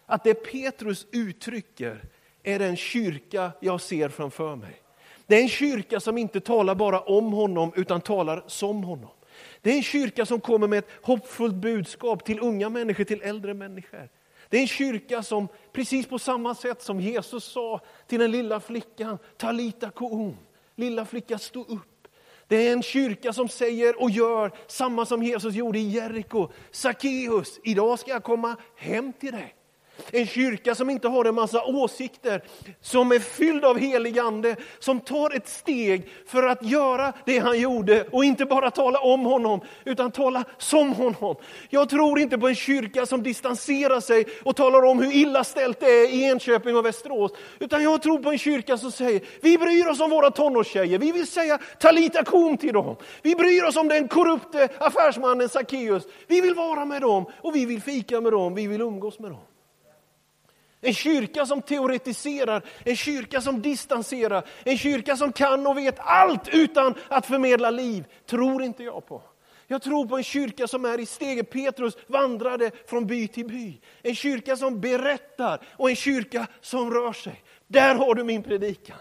att 0.07 0.25
det 0.25 0.35
Petrus 0.35 1.07
uttrycker 1.13 2.05
är 2.43 2.59
den 2.59 2.77
kyrka 2.77 3.53
jag 3.61 3.81
ser 3.81 4.09
framför 4.09 4.57
mig. 4.57 4.81
Det 5.27 5.37
är 5.37 5.43
en 5.43 5.49
kyrka 5.49 6.01
som 6.01 6.19
inte 6.19 6.41
talar 6.41 6.75
bara 6.75 7.01
om 7.01 7.33
honom, 7.33 7.73
utan 7.77 8.01
talar 8.01 8.45
som 8.47 8.85
honom. 8.85 9.11
Det 9.63 9.71
är 9.71 9.77
en 9.77 9.83
kyrka 9.83 10.27
som 10.27 10.41
kommer 10.41 10.69
med 10.69 10.79
ett 10.79 10.91
hoppfullt 11.03 11.55
budskap 11.55 12.25
till 12.25 12.41
unga 12.41 12.69
människor, 12.69 13.05
till 13.05 13.23
äldre 13.23 13.55
människor. 13.55 14.09
Det 14.49 14.57
är 14.57 14.61
en 14.61 14.67
kyrka 14.67 15.23
som 15.23 15.49
precis 15.73 16.07
på 16.07 16.19
samma 16.19 16.55
sätt 16.55 16.83
som 16.83 17.01
Jesus 17.01 17.45
sa 17.45 17.81
till 18.07 18.21
den 18.21 18.31
lilla 18.31 18.61
flickan, 18.61 19.19
Talita 19.37 19.91
koum, 19.91 20.37
lilla 20.75 21.05
flicka 21.05 21.39
stå 21.39 21.61
upp. 21.61 22.09
Det 22.49 22.69
är 22.69 22.73
en 22.73 22.83
kyrka 22.83 23.33
som 23.33 23.49
säger 23.49 24.03
och 24.03 24.11
gör 24.11 24.53
samma 24.67 25.07
som 25.07 25.23
Jesus 25.23 25.55
gjorde 25.55 25.79
i 25.79 25.89
Jeriko. 25.89 26.49
Sackeus, 26.71 27.61
idag 27.65 27.99
ska 27.99 28.11
jag 28.11 28.23
komma 28.23 28.57
hem 28.77 29.13
till 29.13 29.33
dig. 29.33 29.56
En 30.13 30.27
kyrka 30.27 30.75
som 30.75 30.91
inte 30.91 31.09
har 31.09 31.25
en 31.25 31.35
massa 31.35 31.65
åsikter, 31.65 32.43
som 32.81 33.13
är 33.13 33.19
fylld 33.19 33.65
av 33.65 33.79
helig 33.79 34.19
ande, 34.19 34.57
som 34.79 35.01
tar 35.01 35.37
ett 35.37 35.49
steg 35.49 36.09
för 36.27 36.43
att 36.43 36.63
göra 36.63 37.13
det 37.25 37.39
han 37.39 37.61
gjorde 37.61 38.07
och 38.13 38.25
inte 38.25 38.45
bara 38.45 38.71
tala 38.71 38.99
om 38.99 39.21
honom, 39.21 39.61
utan 39.85 40.11
tala 40.11 40.45
som 40.59 40.93
honom. 40.93 41.37
Jag 41.69 41.89
tror 41.89 42.19
inte 42.19 42.39
på 42.39 42.49
en 42.49 42.55
kyrka 42.55 43.07
som 43.07 43.23
distanserar 43.23 44.01
sig 44.01 44.27
och 44.45 44.57
talar 44.57 44.85
om 44.85 44.99
hur 44.99 45.13
illa 45.13 45.45
ställt 45.45 45.81
det 45.81 45.87
är 45.87 46.15
i 46.15 46.25
Enköping 46.25 46.77
och 46.77 46.87
Västerås, 46.87 47.33
utan 47.59 47.83
jag 47.83 48.03
tror 48.03 48.19
på 48.19 48.31
en 48.31 48.39
kyrka 48.39 48.79
som 48.79 48.93
säger, 48.93 49.21
vi 49.43 49.59
bryr 49.59 49.87
oss 49.87 50.01
om 50.01 50.11
våra 50.11 50.31
tonårstjejer, 50.31 50.99
vi 50.99 51.13
vill 51.13 51.27
säga 51.27 51.59
talita 51.79 52.25
kom 52.25 52.57
till 52.57 52.73
dem. 52.73 52.97
Vi 53.23 53.35
bryr 53.35 53.65
oss 53.65 53.77
om 53.77 53.89
den 53.89 54.09
korrupte 54.09 54.69
affärsmannen 54.79 55.49
Sackeus, 55.49 56.03
vi 56.27 56.41
vill 56.41 56.55
vara 56.55 56.85
med 56.85 57.03
dem 57.03 57.27
och 57.43 57.57
vi 57.57 57.67
vill 57.67 57.83
fika 57.83 58.21
med 58.21 58.33
dem, 58.33 58.55
vi 58.55 58.67
vill 58.67 58.81
umgås 58.81 59.19
med 59.19 59.31
dem. 59.31 59.41
En 60.81 60.95
kyrka 60.95 61.47
som 61.47 61.63
teoretiserar, 61.63 62.63
en 62.85 62.97
kyrka 62.97 63.41
som 63.41 63.63
distanserar, 63.63 64.49
en 64.65 64.79
kyrka 64.79 65.17
som 65.17 65.33
kan 65.33 65.67
och 65.67 65.79
vet 65.79 65.99
allt 65.99 66.49
utan 66.49 66.95
att 67.09 67.27
förmedla 67.27 67.71
liv, 67.71 68.05
tror 68.27 68.63
inte 68.63 68.85
jag 68.85 69.07
på. 69.07 69.23
Jag 69.67 69.83
tror 69.83 70.07
på 70.07 70.17
en 70.17 70.25
kyrka 70.25 70.69
som 70.69 70.85
är 70.85 71.01
i 71.01 71.07
steget. 71.07 71.51
Petrus 71.51 71.97
vandrade 72.07 72.71
från 72.87 73.07
by 73.07 73.29
till 73.29 73.47
by. 73.47 73.81
En 74.03 74.15
kyrka 74.15 74.57
som 74.57 74.81
berättar 74.81 75.61
och 75.77 75.91
en 75.91 75.97
kyrka 75.97 76.47
som 76.61 76.91
rör 76.91 77.13
sig. 77.13 77.43
Där 77.67 77.95
har 77.95 78.15
du 78.15 78.25
min 78.25 78.43
predikan. 78.43 78.99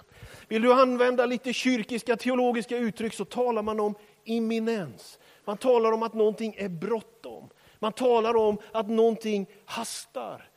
Vill 0.47 0.61
du 0.61 0.73
använda 0.73 1.25
lite 1.25 1.53
kyrkiska 1.53 2.17
teologiska 2.17 2.77
uttryck 2.77 3.13
så 3.13 3.25
talar 3.25 3.61
man 3.61 3.79
om 3.79 3.95
imminens. 4.23 5.19
Man 5.45 5.57
talar 5.57 5.91
om 5.91 6.03
att 6.03 6.13
någonting 6.13 6.55
är 6.57 6.69
bråttom. 6.69 7.49
Man 7.79 7.93
talar 7.93 8.35
om 8.35 8.57
att 8.71 8.89
någonting 8.89 9.47
hastar. 9.65 10.49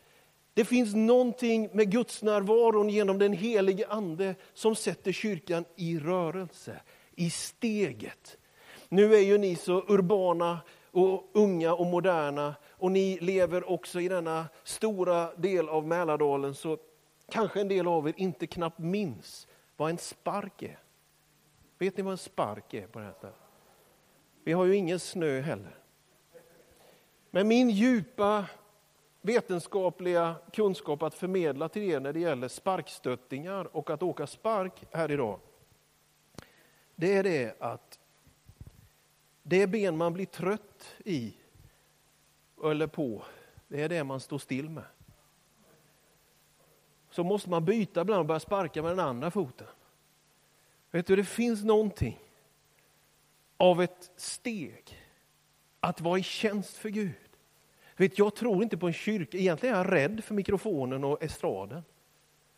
Det 0.58 0.64
finns 0.64 0.94
någonting 0.94 1.68
med 1.72 1.90
Guds 1.90 2.22
närvaron 2.22 2.88
genom 2.88 3.18
den 3.18 3.32
helige 3.32 3.86
Ande 3.88 4.34
som 4.54 4.76
sätter 4.76 5.12
kyrkan 5.12 5.64
i 5.76 5.98
rörelse, 5.98 6.80
i 7.14 7.30
steget. 7.30 8.38
Nu 8.88 9.14
är 9.14 9.20
ju 9.20 9.38
ni 9.38 9.56
så 9.56 9.84
urbana 9.88 10.58
och 10.90 11.30
unga 11.32 11.74
och 11.74 11.86
moderna 11.86 12.54
och 12.70 12.92
ni 12.92 13.18
lever 13.20 13.70
också 13.70 14.00
i 14.00 14.08
denna 14.08 14.48
stora 14.64 15.34
del 15.34 15.68
av 15.68 15.86
Mälardalen 15.86 16.54
så 16.54 16.78
kanske 17.30 17.60
en 17.60 17.68
del 17.68 17.86
av 17.86 18.08
er 18.08 18.14
inte 18.16 18.46
knappt 18.46 18.78
minns 18.78 19.48
vad 19.76 19.90
en 19.90 19.98
spark 19.98 20.62
är. 20.62 20.78
Vet 21.78 21.96
ni 21.96 22.02
vad 22.02 22.12
en 22.12 22.18
spark 22.18 22.74
är 22.74 22.86
på 22.86 22.98
det 22.98 23.04
här 23.04 23.12
stället? 23.12 23.36
Vi 24.44 24.52
har 24.52 24.64
ju 24.64 24.76
ingen 24.76 25.00
snö 25.00 25.40
heller. 25.40 25.78
Men 27.30 27.48
min 27.48 27.70
djupa 27.70 28.44
vetenskapliga 29.20 30.34
kunskap 30.52 31.02
att 31.02 31.14
förmedla 31.14 31.68
till 31.68 31.82
er 31.82 32.00
när 32.00 32.12
det 32.12 32.20
gäller 32.20 32.48
sparkstöttingar 32.48 33.76
och 33.76 33.90
att 33.90 34.02
åka 34.02 34.26
spark 34.26 34.84
här 34.92 35.10
idag. 35.10 35.40
Det 36.94 37.16
är 37.16 37.22
det 37.22 37.56
att 37.60 37.98
det 39.42 39.66
ben 39.66 39.96
man 39.96 40.12
blir 40.12 40.26
trött 40.26 40.94
i 41.04 41.34
eller 42.64 42.86
på, 42.86 43.24
det 43.68 43.82
är 43.82 43.88
det 43.88 44.04
man 44.04 44.20
står 44.20 44.38
still 44.38 44.70
med. 44.70 44.84
Så 47.10 47.24
måste 47.24 47.50
man 47.50 47.64
byta 47.64 48.00
ibland 48.00 48.20
och 48.20 48.26
börja 48.26 48.40
sparka 48.40 48.82
med 48.82 48.90
den 48.90 49.00
andra 49.00 49.30
foten. 49.30 49.66
Vet 50.90 51.06
du, 51.06 51.16
det 51.16 51.24
finns 51.24 51.64
någonting 51.64 52.18
av 53.56 53.82
ett 53.82 54.10
steg 54.16 55.08
att 55.80 56.00
vara 56.00 56.18
i 56.18 56.22
tjänst 56.22 56.76
för 56.76 56.88
Gud. 56.88 57.27
Vet, 57.98 58.18
jag 58.18 58.34
tror 58.34 58.62
inte 58.62 58.76
på 58.76 58.86
en 58.86 58.92
kyrka, 58.92 59.38
egentligen 59.38 59.74
är 59.74 59.78
jag 59.78 59.92
rädd 59.92 60.24
för 60.24 60.34
mikrofonen 60.34 61.04
och 61.04 61.22
estraden. 61.22 61.82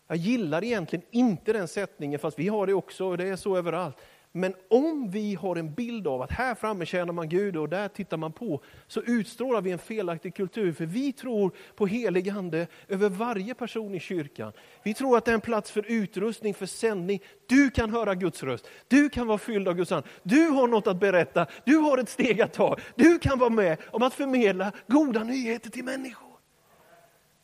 Jag 0.07 0.17
gillar 0.17 0.65
egentligen 0.65 1.05
inte 1.11 1.53
den 1.53 1.69
sättningen, 1.69 2.19
fast 2.19 2.39
vi 2.39 2.49
har 2.49 2.67
det 2.67 2.75
också, 2.75 3.05
och 3.05 3.19
det 3.19 3.29
är 3.29 3.37
så 3.37 3.57
överallt. 3.57 3.97
Men 4.33 4.55
om 4.69 5.11
vi 5.11 5.35
har 5.35 5.57
en 5.57 5.75
bild 5.75 6.07
av 6.07 6.23
att 6.23 6.31
här 6.31 6.55
framme 6.55 6.87
tjänar 6.87 7.13
man 7.13 7.29
Gud 7.29 7.57
och 7.57 7.69
där 7.69 7.89
tittar 7.89 8.17
man 8.17 8.33
på, 8.33 8.63
så 8.87 9.03
utstrålar 9.03 9.61
vi 9.61 9.71
en 9.71 9.79
felaktig 9.79 10.35
kultur. 10.35 10.73
För 10.73 10.87
vi 10.87 11.13
tror 11.13 11.53
på 11.75 11.87
helig 11.87 12.31
ande 12.31 12.67
över 12.89 13.09
varje 13.09 13.55
person 13.55 13.95
i 13.95 14.01
kyrkan. 14.01 14.53
Vi 14.83 14.95
tror 14.95 15.17
att 15.17 15.25
det 15.25 15.31
är 15.31 15.35
en 15.35 15.41
plats 15.41 15.71
för 15.71 15.85
utrustning, 15.89 16.55
för 16.55 16.67
sändning. 16.67 17.23
Du 17.47 17.71
kan 17.71 17.91
höra 17.91 18.15
Guds 18.15 18.43
röst, 18.43 18.67
du 18.89 19.09
kan 19.09 19.27
vara 19.27 19.39
fylld 19.39 19.69
av 19.69 19.75
Guds 19.75 19.93
ande. 19.93 20.09
Du 20.23 20.47
har 20.47 20.69
något 20.69 20.87
att 20.87 21.01
berätta, 21.01 21.47
du 21.65 21.77
har 21.77 21.99
ett 21.99 22.09
steg 22.09 22.41
att 22.41 22.53
ta. 22.53 22.77
Du 22.95 23.19
kan 23.19 23.39
vara 23.39 23.51
med 23.51 23.79
om 23.91 24.03
att 24.03 24.15
förmedla 24.15 24.73
goda 24.87 25.25
nyheter 25.25 25.71
till 25.71 25.85
människor. 25.85 26.31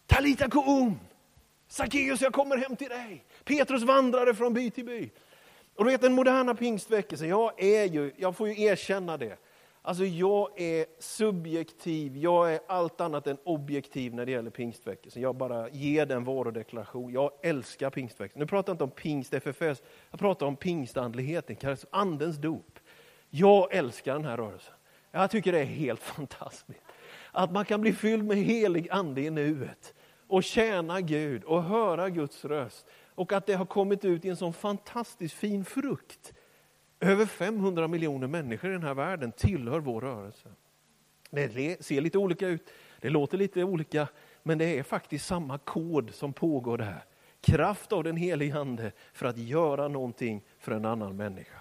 Talita 0.06 0.48
koum! 0.48 0.98
Sackeus, 1.68 2.20
jag 2.20 2.32
kommer 2.32 2.56
hem 2.56 2.76
till 2.76 2.88
dig. 2.88 3.24
Petrus 3.44 3.82
vandrare 3.82 4.34
från 4.34 4.54
by 4.54 4.70
till 4.70 4.84
by. 4.84 5.10
Och 5.76 5.84
du 5.84 5.90
vet 5.90 6.00
den 6.00 6.12
moderna 6.12 6.54
pingstväckelsen, 6.54 7.28
jag 7.28 7.62
är 7.62 7.84
ju, 7.84 8.12
jag 8.16 8.36
får 8.36 8.48
ju 8.48 8.62
erkänna 8.62 9.16
det. 9.16 9.38
Alltså 9.82 10.04
jag 10.04 10.60
är 10.60 10.86
subjektiv, 10.98 12.16
jag 12.16 12.54
är 12.54 12.60
allt 12.66 13.00
annat 13.00 13.26
än 13.26 13.38
objektiv 13.44 14.14
när 14.14 14.26
det 14.26 14.32
gäller 14.32 14.50
pingstväckelsen. 14.50 15.22
Jag 15.22 15.36
bara 15.36 15.68
ger 15.68 16.06
den 16.06 16.24
varudeklaration. 16.24 17.12
Jag 17.12 17.30
älskar 17.42 17.90
pingstväckelsen. 17.90 18.40
Nu 18.40 18.46
pratar 18.46 18.70
jag 18.70 18.74
inte 18.74 18.84
om 18.84 18.90
pingst 18.90 19.34
FFS, 19.34 19.82
jag 20.10 20.20
pratar 20.20 20.46
om 20.46 20.56
pingstandligheten, 20.56 21.76
andens 21.90 22.36
dop. 22.36 22.78
Jag 23.30 23.74
älskar 23.74 24.12
den 24.12 24.24
här 24.24 24.36
rörelsen. 24.36 24.74
Jag 25.10 25.30
tycker 25.30 25.52
det 25.52 25.60
är 25.60 25.64
helt 25.64 26.00
fantastiskt. 26.16 26.82
Att 27.32 27.52
man 27.52 27.64
kan 27.64 27.80
bli 27.80 27.92
fylld 27.92 28.24
med 28.24 28.36
helig 28.36 28.88
ande 28.90 29.20
i 29.20 29.30
nuet 29.30 29.94
och 30.28 30.44
tjäna 30.44 31.00
Gud 31.00 31.44
och 31.44 31.62
höra 31.62 32.10
Guds 32.10 32.44
röst 32.44 32.86
och 33.16 33.32
att 33.32 33.46
det 33.46 33.54
har 33.54 33.66
kommit 33.66 34.04
ut 34.04 34.24
i 34.24 34.28
en 34.28 34.36
sån 34.36 34.52
fantastiskt 34.52 35.34
fin 35.34 35.64
frukt. 35.64 36.32
Över 37.00 37.26
500 37.26 37.88
miljoner 37.88 38.26
människor 38.26 38.70
i 38.70 38.72
den 38.72 38.82
här 38.82 38.94
världen 38.94 39.32
tillhör 39.32 39.80
vår 39.80 40.00
rörelse. 40.00 40.48
Det 41.30 41.84
ser 41.84 42.00
lite 42.00 42.18
olika 42.18 42.48
ut, 42.48 42.72
det 43.00 43.10
låter 43.10 43.38
lite 43.38 43.64
olika, 43.64 44.08
men 44.42 44.58
det 44.58 44.78
är 44.78 44.82
faktiskt 44.82 45.26
samma 45.26 45.58
kod 45.58 46.14
som 46.14 46.32
pågår 46.32 46.78
där. 46.78 47.04
Kraft 47.40 47.92
av 47.92 48.04
den 48.04 48.16
helige 48.16 48.58
Ande 48.58 48.92
för 49.12 49.26
att 49.26 49.38
göra 49.38 49.88
någonting 49.88 50.42
för 50.58 50.72
en 50.72 50.84
annan 50.84 51.16
människa. 51.16 51.60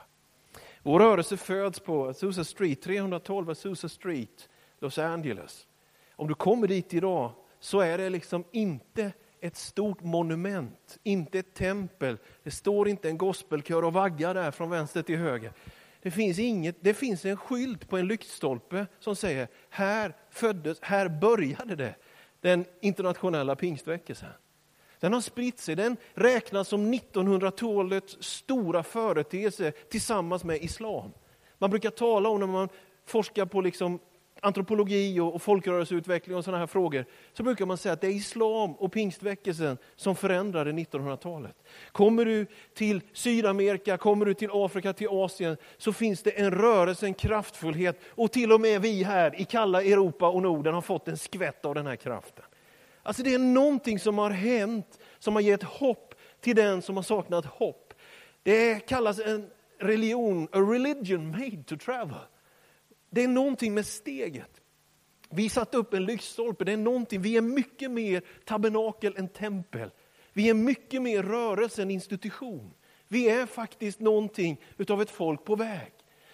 Vår 0.84 1.00
rörelse 1.00 1.38
föds 1.38 1.80
på 1.80 2.08
Azusa 2.08 2.44
Street, 2.44 2.82
312 2.82 3.50
Azusa 3.50 3.90
Street, 3.90 4.50
Los 4.80 4.98
Angeles. 4.98 5.68
Om 6.12 6.28
du 6.28 6.34
kommer 6.34 6.68
dit 6.68 6.94
idag 6.94 7.32
så 7.60 7.80
är 7.80 7.98
det 7.98 8.10
liksom 8.10 8.44
inte 8.52 9.12
ett 9.46 9.56
stort 9.56 10.04
monument, 10.04 10.98
inte 11.04 11.40
ett 11.40 11.54
tempel. 11.54 12.18
Det 12.44 12.52
står 12.52 12.88
inte 12.88 13.10
en 13.10 13.18
gospelkör 13.18 13.84
och 13.84 13.94
vaggar 13.94 14.34
där 14.34 14.52
från 14.52 14.70
vänster 14.70 15.02
till 15.02 15.18
höger. 15.18 15.54
Det 16.02 16.12
finns, 16.12 16.40
inget, 16.40 16.76
det 16.82 16.94
finns 16.94 17.26
en 17.26 17.38
skylt 17.38 17.90
på 17.90 17.98
en 17.98 18.08
lyktstolpe 18.08 18.88
som 19.00 19.16
säger 19.16 19.48
här 19.70 20.16
föddes, 20.30 20.78
här 20.82 21.10
började 21.10 21.76
det, 21.76 21.96
den 22.42 22.66
internationella 22.82 23.56
pingstväckelsen. 23.56 24.30
Den 25.00 25.14
har 25.14 25.22
spritt 25.22 25.60
sig, 25.60 25.76
den 25.76 25.98
räknas 26.14 26.68
som 26.68 26.94
1900-talets 26.94 28.18
stora 28.20 28.84
företeelse 28.84 29.72
tillsammans 29.72 30.44
med 30.44 30.64
islam. 30.64 31.12
Man 31.58 31.70
brukar 31.70 31.90
tala 31.90 32.30
om 32.30 32.40
när 32.40 32.48
man 32.48 32.70
forskar 33.06 33.46
på 33.46 33.62
liksom 33.62 34.00
antropologi 34.46 35.20
och, 35.20 35.42
folkrörelseutveckling 35.42 36.36
och 36.36 36.44
sådana 36.44 36.60
här 36.60 36.68
frågor, 36.68 37.06
så 37.34 37.44
brukar 37.44 37.66
man 37.66 37.78
säga 37.78 37.94
att 37.94 38.02
det 38.02 38.08
är 38.08 38.12
islam 38.12 38.74
och 38.74 38.92
pingstväckelsen 38.92 39.78
som 39.96 40.16
förändrade 40.16 40.72
1900-talet. 40.72 41.56
Kommer 41.92 42.26
du 42.26 42.46
till 42.74 43.02
Sydamerika, 43.14 43.98
kommer 43.98 44.26
du 44.26 44.34
till 44.34 44.50
Afrika, 44.54 44.94
till 44.94 45.08
Asien, 45.10 45.58
så 45.78 45.94
finns 45.94 46.24
det 46.24 46.32
en 46.32 46.52
rörelse, 46.52 47.06
en 47.06 47.14
kraftfullhet 47.14 48.00
och 48.10 48.32
till 48.32 48.52
och 48.52 48.62
med 48.62 48.82
vi 48.82 49.04
här 49.04 49.42
i 49.42 49.46
kalla 49.46 49.84
Europa 49.84 50.30
och 50.30 50.42
Norden 50.42 50.74
har 50.74 50.82
fått 50.82 51.08
en 51.08 51.18
skvätt 51.18 51.66
av 51.66 51.76
den 51.76 51.88
här 51.88 51.96
kraften. 51.96 52.46
Alltså 53.04 53.24
det 53.24 53.34
är 53.34 53.40
någonting 53.40 54.00
som 54.00 54.18
har 54.18 54.30
hänt, 54.30 55.00
som 55.20 55.36
har 55.36 55.42
gett 55.42 55.64
hopp 55.64 56.16
till 56.42 56.56
den 56.56 56.82
som 56.82 56.96
har 56.96 57.04
saknat 57.04 57.46
hopp. 57.46 57.94
Det 58.44 58.80
kallas 58.80 59.20
en 59.20 59.50
religion, 59.80 60.48
a 60.52 60.60
religion 60.60 61.32
made 61.32 61.64
to 61.64 61.78
travel. 61.78 62.18
Det 63.16 63.24
är 63.24 63.28
någonting 63.28 63.74
med 63.74 63.86
steget. 63.86 64.62
Vi 65.30 65.50
satte 65.50 65.78
upp 65.78 65.94
en 65.94 66.06
lyktstolpe, 66.06 66.64
det 66.64 66.72
är 66.72 66.78
någonting, 66.78 67.22
vi 67.22 67.38
är 67.38 67.42
mycket 67.42 67.92
mer 67.92 68.22
tabernakel 68.46 69.16
än 69.18 69.30
tempel. 69.30 69.92
Vi 70.34 70.50
är 70.50 70.54
mycket 70.54 71.02
mer 71.02 71.24
rörelse 71.24 71.82
än 71.82 71.92
institution. 71.92 72.74
Vi 73.08 73.30
är 73.30 73.46
faktiskt 73.46 74.00
någonting 74.00 74.62
utav 74.78 75.02
ett 75.02 75.10
folk 75.10 75.46
på 75.46 75.56
väg. 75.56 75.92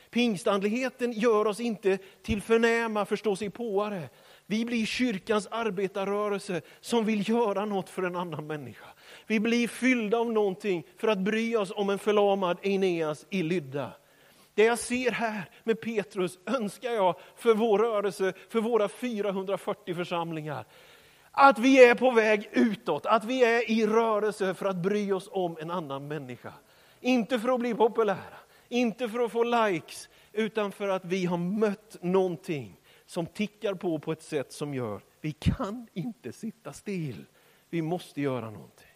Pingstandligheten 0.10 1.12
gör 1.12 1.48
oss 1.48 1.60
inte 1.60 1.98
till 2.22 2.42
förnäma 2.42 3.06
förståsigpåare. 3.06 4.10
Vi 4.46 4.66
blir 4.66 4.86
kyrkans 4.86 5.48
arbetarrörelse 5.52 6.62
som 6.80 7.06
vill 7.06 7.30
göra 7.30 7.66
något 7.66 7.90
för 7.90 8.04
en 8.04 8.16
annan 8.16 8.48
människa. 8.48 8.88
Vi 9.28 9.40
blir 9.40 9.68
fyllda 9.68 10.18
av 10.18 10.32
någonting 10.32 10.88
för 10.98 11.08
att 11.08 11.20
bry 11.20 11.56
oss 11.56 11.72
om 11.76 11.90
en 11.90 12.00
förlamad 12.00 12.58
Eneas 12.62 13.26
i 13.30 13.44
Lydda. 13.44 13.92
Det 14.54 14.64
jag 14.64 14.80
ser 14.80 15.12
här 15.12 15.50
med 15.64 15.82
Petrus 15.82 16.40
önskar 16.46 16.92
jag 16.92 17.16
för 17.36 17.54
vår 17.54 17.80
rörelse, 17.80 18.34
för 18.50 18.62
våra 18.62 18.90
440 18.90 19.96
församlingar. 19.96 20.66
Att 21.32 21.60
vi 21.60 21.86
är 21.86 21.96
på 21.96 22.12
väg 22.12 22.50
utåt, 22.52 23.06
att 23.06 23.24
vi 23.24 23.44
är 23.44 23.72
i 23.72 23.88
rörelse 23.88 24.54
för 24.54 24.66
att 24.66 24.76
bry 24.76 25.12
oss 25.12 25.30
om 25.32 25.58
en 25.62 25.72
annan 25.72 26.08
människa. 26.08 26.54
Inte 27.00 27.40
för 27.40 27.50
att 27.50 27.60
bli 27.60 27.74
populära, 27.76 28.38
inte 28.70 29.10
för 29.10 29.20
att 29.20 29.32
få 29.32 29.44
likes, 29.44 30.10
utan 30.34 30.72
för 30.72 30.88
att 30.88 31.06
vi 31.06 31.26
har 31.26 31.38
mött 31.38 31.98
någonting 32.02 32.80
som 33.06 33.26
tickar 33.26 33.74
på 33.74 34.00
på 34.00 34.12
ett 34.12 34.24
sätt 34.24 34.54
som 34.54 34.74
gör, 34.74 35.02
vi 35.22 35.32
kan 35.32 35.88
inte 35.94 36.32
sitta 36.32 36.74
still. 36.74 37.26
Vi 37.70 37.82
måste 37.82 38.22
göra 38.22 38.50
någonting. 38.50 38.88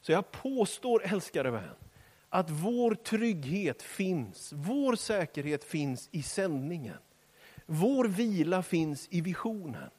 Så 0.00 0.12
jag 0.12 0.30
påstår, 0.30 1.02
älskade 1.04 1.50
vän, 1.50 1.74
att 2.34 2.50
vår 2.50 2.94
trygghet 2.94 3.82
finns, 3.82 4.52
vår 4.56 4.96
säkerhet 4.96 5.64
finns 5.64 6.08
i 6.12 6.22
sändningen. 6.22 6.98
Vår 7.66 8.04
vila 8.04 8.62
finns 8.62 9.08
i 9.10 9.20
visionen. 9.20 9.90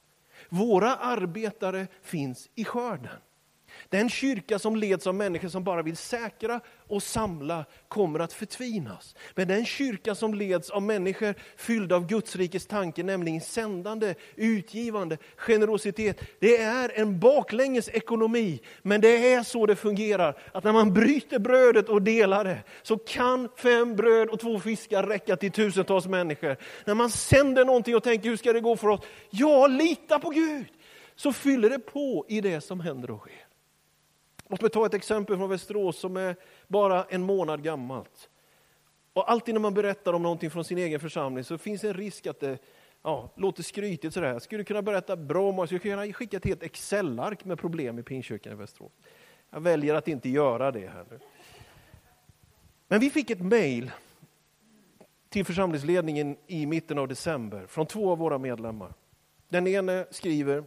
Våra 0.50 0.96
arbetare 0.96 1.88
finns 2.02 2.50
i 2.56 2.66
skörden. 2.66 3.18
Den 3.90 4.10
kyrka 4.10 4.60
som 4.60 4.76
leds 4.76 5.08
av 5.08 5.16
människor 5.16 5.50
som 5.50 5.64
bara 5.64 5.82
vill 5.82 5.98
säkra 5.98 6.60
och 6.88 7.04
samla 7.04 7.66
kommer 7.88 8.20
att 8.20 8.34
förtvinas. 8.34 9.16
Men 9.36 9.48
den 9.48 9.66
kyrka 9.66 10.16
som 10.16 10.34
leds 10.34 10.70
av 10.70 10.82
människor 10.82 11.36
fyllda 11.58 11.96
av 11.96 12.08
Guds 12.08 12.36
rikes 12.36 12.66
tanke, 12.66 13.04
nämligen 13.04 13.42
sändande, 13.42 14.16
utgivande, 14.36 15.18
generositet. 15.38 16.22
Det 16.40 16.58
är 16.58 16.92
en 16.96 17.20
baklänges 17.20 17.90
ekonomi, 17.90 18.60
men 18.82 19.02
det 19.02 19.34
är 19.34 19.44
så 19.44 19.66
det 19.66 19.76
fungerar. 19.76 20.38
Att 20.52 20.64
när 20.64 20.74
man 20.74 20.94
bryter 20.94 21.40
brödet 21.40 21.90
och 21.90 22.02
delar 22.02 22.44
det, 22.44 22.64
så 22.84 22.98
kan 22.98 23.50
fem 23.58 23.96
bröd 23.96 24.30
och 24.30 24.40
två 24.40 24.60
fiskar 24.60 25.04
räcka 25.04 25.36
till 25.36 25.52
tusentals 25.52 26.08
människor. 26.08 26.58
När 26.86 26.94
man 26.94 27.10
sänder 27.10 27.66
någonting 27.66 27.96
och 27.96 28.04
tänker, 28.04 28.30
hur 28.30 28.38
ska 28.38 28.54
det 28.54 28.60
gå 28.60 28.76
för 28.78 28.88
oss? 28.88 29.02
Ja, 29.30 29.68
lita 29.68 30.20
på 30.20 30.30
Gud! 30.30 30.66
Så 31.16 31.34
fyller 31.34 31.70
det 31.70 31.80
på 31.80 32.26
i 32.30 32.42
det 32.42 32.62
som 32.62 32.80
händer 32.80 33.12
och 33.12 33.20
sker. 33.20 33.43
Låt 34.54 34.62
mig 34.62 34.70
ta 34.70 34.86
ett 34.86 34.94
exempel 34.94 35.38
från 35.38 35.50
Västerås 35.50 36.00
som 36.00 36.18
är 36.18 36.36
bara 36.68 37.04
en 37.04 37.24
månad 37.24 37.64
gammalt. 37.64 38.30
Och 39.14 39.32
alltid 39.32 39.56
när 39.56 39.62
man 39.62 39.74
berättar 39.74 40.14
om 40.14 40.24
någonting 40.24 40.50
från 40.50 40.64
sin 40.64 40.78
egen 40.78 41.00
församling 41.00 41.44
så 41.44 41.58
finns 41.58 41.84
en 41.84 41.94
risk 41.94 42.28
att 42.28 42.40
det 42.40 42.58
ja, 43.04 43.30
låter 43.36 43.64
skrytigt. 43.64 44.14
Sådär. 44.14 44.28
Jag 44.28 44.42
skulle 44.42 44.64
kunna 44.64 44.82
berätta 44.82 45.16
bra 45.16 45.50
om, 45.50 45.58
jag 45.58 45.68
skulle 45.68 45.80
kunna 45.80 46.14
skicka 46.14 46.38
ett 46.38 46.46
helt 46.46 46.64
Excel-ark 46.64 47.46
med 47.46 47.60
problem 47.60 48.00
i 48.00 48.04
Pingstkyrkan 48.04 48.54
i 48.54 48.56
Västerås. 48.56 48.92
Jag 49.50 49.62
väljer 49.62 49.96
att 49.96 50.08
inte 50.08 50.30
göra 50.30 50.72
det 50.72 50.88
här 50.88 51.06
nu. 51.10 51.20
Men 52.88 53.00
vi 53.00 53.10
fick 53.10 53.30
ett 53.30 53.42
mejl 53.42 53.92
till 55.30 55.46
församlingsledningen 55.46 56.38
i 56.48 56.66
mitten 56.66 56.98
av 56.98 57.08
december 57.08 57.66
från 57.68 57.86
två 57.86 58.12
av 58.12 58.18
våra 58.18 58.38
medlemmar. 58.38 58.94
Den 59.50 59.68
ene 59.68 60.06
skriver 60.12 60.64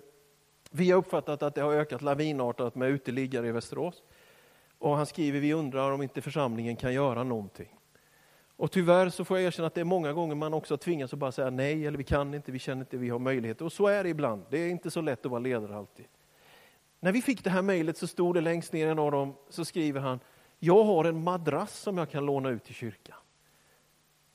vi 0.71 0.91
har 0.91 0.99
uppfattat 0.99 1.43
att 1.43 1.55
det 1.55 1.61
har 1.61 1.73
ökat 1.73 2.03
lavinartat 2.03 2.75
med 2.75 2.91
uteliggare 2.91 3.49
i 3.49 3.53
Västerås. 3.53 4.03
Och 4.79 4.97
han 4.97 5.07
skriver, 5.07 5.41
vi 5.41 5.53
undrar 5.53 5.93
om 5.93 6.03
inte 6.03 6.23
församlingen 6.23 6.77
kan 6.77 6.95
göra 6.95 7.25
någonting. 7.25 7.69
Och 8.57 8.73
tyvärr 8.73 9.09
så 9.09 9.25
får 9.25 9.39
jag 9.39 9.47
erkänna 9.47 9.67
att 9.67 9.75
det 9.75 9.81
är 9.81 9.85
många 9.85 10.13
gånger 10.13 10.35
man 10.35 10.55
också 10.55 10.77
tvingas 10.77 11.13
att 11.13 11.19
bara 11.19 11.33
säga 11.33 11.51
nej, 11.51 11.87
eller 11.87 11.99
vi 11.99 12.05
kan 12.05 12.35
inte, 12.35 12.53
vi 12.53 12.59
känner 12.59 12.81
inte, 12.81 12.97
vi 12.97 13.09
har 13.09 13.19
möjlighet. 13.19 13.61
Och 13.61 13.73
så 13.73 13.87
är 13.87 14.05
det 14.05 14.09
ibland, 14.09 14.43
det 14.51 14.59
är 14.59 14.69
inte 14.69 14.91
så 14.91 15.01
lätt 15.01 15.25
att 15.25 15.31
vara 15.31 15.41
ledare 15.41 15.77
alltid. 15.77 16.07
När 17.01 17.13
vi 17.13 17.23
fick 17.23 17.45
det 17.45 17.51
här 17.51 17.63
mejlet 17.63 17.99
så 17.99 18.07
stod 18.07 18.35
det 18.35 18.41
längst 18.41 18.73
ner 18.73 18.87
i 18.87 18.91
en 18.91 18.99
av 18.99 19.13
dem, 19.13 19.35
så 19.49 19.65
skriver 19.65 20.01
han, 20.01 20.21
jag 20.59 20.85
har 20.85 21.05
en 21.05 21.25
madrass 21.25 21.79
som 21.79 21.99
jag 21.99 22.11
kan 22.11 22.27
låna 22.27 22.49
ut 22.49 22.65
till 22.65 22.75
kyrkan. 22.75 23.17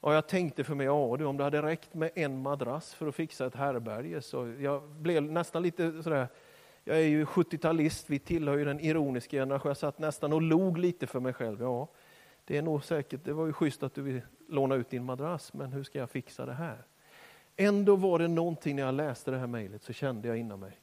Och 0.01 0.13
jag 0.13 0.27
tänkte 0.27 0.63
för 0.63 0.75
mig, 0.75 0.85
ja 0.85 1.15
du, 1.19 1.25
om 1.25 1.37
det 1.37 1.43
hade 1.43 1.61
räckt 1.61 1.93
med 1.93 2.11
en 2.15 2.41
madrass 2.41 2.93
för 2.93 3.07
att 3.07 3.15
fixa 3.15 3.45
ett 3.45 3.55
härbärge, 3.55 4.21
så 4.21 4.53
jag 4.59 4.89
blev 4.89 5.23
nästan 5.23 5.63
lite 5.63 6.03
sådär, 6.03 6.27
jag 6.83 6.97
är 6.97 7.07
ju 7.07 7.25
70-talist, 7.25 8.05
vi 8.07 8.19
tillhör 8.19 8.57
ju 8.57 8.65
den 8.65 8.79
ironiska 8.79 9.37
generationen, 9.37 9.69
jag 9.69 9.77
satt 9.77 9.99
nästan 9.99 10.33
och 10.33 10.41
log 10.41 10.77
lite 10.77 11.07
för 11.07 11.19
mig 11.19 11.33
själv. 11.33 11.61
Ja, 11.61 11.87
det 12.45 12.57
är 12.57 12.61
nog 12.61 12.83
säkert, 12.83 13.23
det 13.23 13.33
var 13.33 13.45
ju 13.45 13.53
schysst 13.53 13.83
att 13.83 13.93
du 13.93 14.01
vill 14.01 14.21
låna 14.49 14.75
ut 14.75 14.89
din 14.89 15.03
madrass, 15.03 15.53
men 15.53 15.73
hur 15.73 15.83
ska 15.83 15.99
jag 15.99 16.09
fixa 16.09 16.45
det 16.45 16.53
här? 16.53 16.85
Ändå 17.55 17.95
var 17.95 18.19
det 18.19 18.27
någonting 18.27 18.75
när 18.75 18.83
jag 18.83 18.93
läste 18.93 19.31
det 19.31 19.37
här 19.37 19.47
mejlet 19.47 19.83
så 19.83 19.93
kände 19.93 20.27
jag 20.27 20.37
inom 20.37 20.59
mig, 20.59 20.79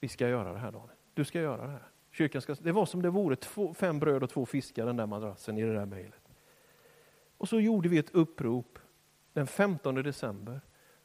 vi 0.00 0.08
ska 0.08 0.28
göra 0.28 0.52
det 0.52 0.58
här 0.58 0.72
Daniel, 0.72 0.96
du 1.14 1.24
ska 1.24 1.40
göra 1.40 1.62
det 1.62 1.72
här. 1.72 1.88
Kyrkan 2.10 2.42
ska, 2.42 2.54
det 2.54 2.72
var 2.72 2.86
som 2.86 3.02
det 3.02 3.10
vore 3.10 3.36
två, 3.36 3.74
fem 3.74 3.98
bröd 3.98 4.22
och 4.22 4.30
två 4.30 4.46
fiskar 4.46 4.86
den 4.86 4.96
där 4.96 5.06
madrassen 5.06 5.58
i 5.58 5.62
det 5.62 5.74
där 5.74 5.86
mejlet. 5.86 6.25
Och 7.38 7.48
så 7.48 7.60
gjorde 7.60 7.88
vi 7.88 7.98
ett 7.98 8.14
upprop 8.14 8.78
den 9.32 9.46
15 9.46 9.94
december. 9.94 10.60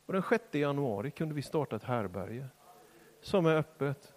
Och 0.05 0.13
den 0.13 0.23
6 0.29 0.43
januari 0.51 1.11
kunde 1.11 1.35
vi 1.35 1.41
starta 1.41 1.75
ett 1.75 1.83
härberge 1.83 2.47
som 3.21 3.45
är 3.45 3.55
öppet. 3.55 4.13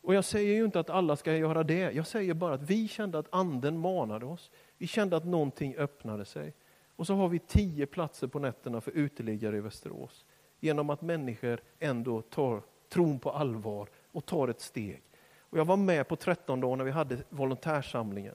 Och 0.00 0.14
jag 0.14 0.24
säger 0.24 0.54
ju 0.54 0.64
inte 0.64 0.80
att 0.80 0.90
alla 0.90 1.16
ska 1.16 1.36
göra 1.36 1.62
det. 1.62 1.92
Jag 1.92 2.06
säger 2.06 2.34
bara 2.34 2.54
att 2.54 2.62
vi 2.62 2.88
kände 2.88 3.18
att 3.18 3.26
anden 3.30 3.78
manade 3.78 4.26
oss. 4.26 4.50
Vi 4.78 4.86
kände 4.86 5.16
att 5.16 5.24
någonting 5.24 5.76
öppnade 5.76 6.24
sig. 6.24 6.54
Och 6.96 7.06
så 7.06 7.14
har 7.14 7.28
vi 7.28 7.38
tio 7.38 7.86
platser 7.86 8.26
på 8.26 8.38
nätterna 8.38 8.80
för 8.80 8.90
uteliggare 8.90 9.56
i 9.56 9.60
Västerås. 9.60 10.24
Genom 10.60 10.90
att 10.90 11.02
människor 11.02 11.60
ändå 11.78 12.22
tar 12.22 12.62
tron 12.88 13.18
på 13.18 13.30
allvar 13.30 13.88
och 14.12 14.26
tar 14.26 14.48
ett 14.48 14.60
steg. 14.60 15.02
Och 15.38 15.58
jag 15.58 15.64
var 15.64 15.76
med 15.76 16.08
på 16.08 16.16
13 16.16 16.60
dagar 16.60 16.76
när 16.76 16.84
vi 16.84 16.90
hade 16.90 17.18
volontärsamlingen. 17.28 18.34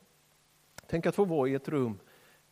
Tänk 0.87 1.05
att 1.05 1.15
få 1.15 1.25
vara 1.25 1.49
i 1.49 1.55
ett 1.55 1.69
rum 1.69 1.99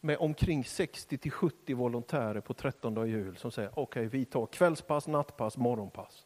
med 0.02 0.18
omkring 0.18 0.66
60 0.66 1.18
till 1.18 1.32
70 1.32 1.74
volontärer 1.74 2.42
på 2.42 2.54
13 2.54 3.10
jul 3.10 3.38
som 3.38 3.52
säger 3.52 3.70
okej, 3.70 3.82
okay, 3.82 4.20
vi 4.20 4.26
tar 4.26 4.46
kvällspass, 4.46 5.08
nattpass, 5.08 5.58
morgonpass. 5.58 6.26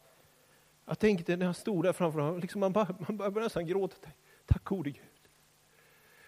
Jag 0.86 0.98
tänkte 0.98 1.36
när 1.36 1.46
jag 1.46 1.56
stod 1.56 1.84
där 1.84 1.92
framför 1.92 2.20
honom, 2.20 2.40
liksom 2.40 2.60
man, 2.60 2.72
bara, 2.72 2.96
man 3.08 3.16
började 3.16 3.40
nästan 3.40 3.66
gråta. 3.66 4.08
Tack 4.46 4.64
gode 4.64 4.90
Gud. 4.90 5.02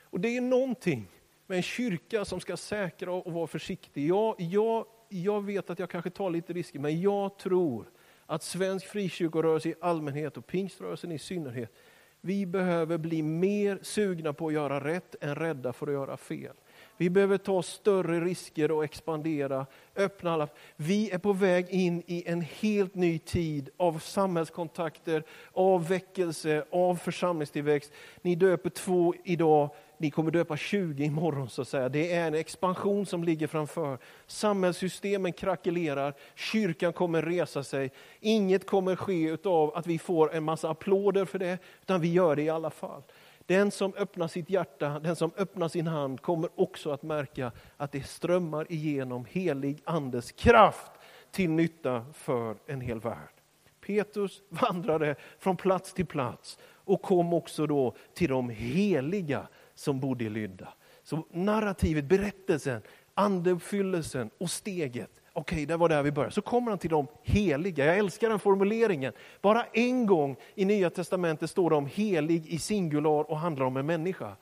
Och 0.00 0.20
det 0.20 0.37
är 0.37 0.40
någonting 0.40 1.09
med 1.46 1.56
en 1.56 1.62
kyrka 1.62 2.24
som 2.24 2.40
ska 2.40 2.56
säkra 2.56 3.12
och 3.12 3.32
vara 3.32 3.46
försiktig. 3.46 4.09
Jag, 4.09 4.35
jag, 4.38 4.87
jag 5.09 5.44
vet 5.44 5.70
att 5.70 5.78
jag 5.78 5.90
kanske 5.90 6.11
tar 6.11 6.30
lite 6.30 6.52
risker, 6.52 6.78
men 6.78 7.00
jag 7.00 7.38
tror 7.38 7.90
att 8.26 8.42
svensk 8.42 8.87
frikyrkorörelse 8.87 9.68
i 9.68 9.74
allmänhet 9.80 10.37
och 10.37 10.46
pingströrelsen 10.46 11.12
i 11.12 11.18
synnerhet, 11.18 11.72
vi 12.20 12.46
behöver 12.46 12.98
bli 12.98 13.22
mer 13.22 13.78
sugna 13.82 14.32
på 14.32 14.46
att 14.46 14.52
göra 14.52 14.85
rätt 14.85 15.14
än 15.20 15.35
rädda 15.35 15.72
för 15.72 15.87
att 15.87 15.92
göra 15.92 16.16
fel. 16.16 16.56
Vi 16.96 17.11
behöver 17.11 17.38
ta 17.38 17.62
större 17.62 18.20
risker 18.20 18.70
och 18.70 18.85
expandera, 18.85 19.66
öppna 19.96 20.32
alla. 20.32 20.48
Vi 20.76 21.11
är 21.11 21.18
på 21.18 21.32
väg 21.32 21.70
in 21.70 22.02
i 22.06 22.24
en 22.26 22.40
helt 22.40 22.94
ny 22.94 23.18
tid 23.18 23.70
av 23.76 23.98
samhällskontakter, 23.98 25.22
av 25.52 25.88
väckelse, 25.88 26.64
av 26.70 26.96
församlingstillväxt. 26.96 27.92
Ni 28.22 28.35
döper 28.35 28.70
två 28.70 29.14
idag, 29.24 29.70
ni 29.98 30.11
kommer 30.11 30.30
döpa 30.30 30.56
20 30.56 31.04
imorgon 31.04 31.48
så 31.48 31.62
att 31.62 31.68
säga. 31.68 31.88
Det 31.88 32.12
är 32.12 32.26
en 32.26 32.35
expansion 32.35 33.06
som 33.06 33.24
ligger 33.24 33.46
framför. 33.46 33.98
Samhällssystemen 34.26 35.32
krackelerar, 35.32 36.14
kyrkan 36.35 36.92
kommer 36.92 37.22
resa 37.22 37.64
sig. 37.64 37.90
Inget 38.20 38.66
kommer 38.66 38.96
ske 38.96 39.37
av 39.44 39.76
att 39.76 39.87
vi 39.87 39.98
får 39.98 40.35
en 40.35 40.44
massa 40.44 40.70
applåder 40.70 41.24
för 41.24 41.38
det, 41.38 41.59
utan 41.82 42.00
vi 42.00 42.12
gör 42.12 42.37
det 42.37 42.42
i 42.42 42.50
alla 42.50 42.70
fall. 42.70 43.02
Den 43.46 43.70
som 43.70 43.94
öppnar 43.94 44.28
sitt 44.28 44.50
hjärta, 44.50 44.98
den 44.98 45.16
som 45.16 45.30
öppnar 45.37 45.68
sin 45.68 45.87
hand 45.87 46.22
kommer 46.22 46.50
också 46.54 46.90
att 46.90 47.02
märka 47.02 47.52
att 47.76 47.92
det 47.92 48.06
strömmar 48.06 48.72
igenom 48.72 49.24
helig 49.24 49.82
andes 49.85 50.32
kraft 50.32 50.92
till 51.30 51.50
nytta 51.50 52.06
för 52.12 52.56
en 52.66 52.80
hel 52.80 53.00
värld. 53.00 53.32
Petrus 53.80 54.42
vandrade 54.48 55.14
från 55.38 55.56
plats 55.56 55.92
till 55.92 56.06
plats 56.06 56.59
och 56.64 57.02
kom 57.02 57.32
också 57.32 57.66
då 57.66 57.94
till 58.14 58.28
de 58.30 58.48
heliga 58.48 59.48
som 59.74 60.00
bodde 60.00 60.24
i 60.24 60.28
Lydda. 60.28 60.74
Så 61.02 61.26
narrativet, 61.30 62.04
berättelsen, 62.04 62.82
andeuppfyllelsen 63.14 64.30
och 64.38 64.50
steget 64.50 65.20
Okej, 65.38 65.57
okay, 65.57 65.66
det 65.66 65.77
var 65.77 65.88
där 65.88 66.03
vi 66.03 66.12
började. 66.12 66.35
Så 66.35 66.42
kommer 66.42 66.70
han 66.70 66.79
till 66.79 66.90
de 66.90 67.07
heliga. 67.22 67.85
Jag 67.85 67.99
älskar 67.99 68.29
den 68.29 68.38
formuleringen. 68.38 69.12
Bara 69.40 69.64
en 69.72 70.07
gång 70.07 70.37
i 70.55 70.64
Nya 70.64 70.90
Testamentet 70.90 71.51
står 71.51 71.70
det 71.70 71.77
om 71.77 71.87
helig 71.87 72.46
i 72.46 72.59
singular 72.59 73.31
och 73.31 73.38
handlar 73.38 73.66
om 73.66 73.77
en 73.77 73.87
människa. 73.87 74.37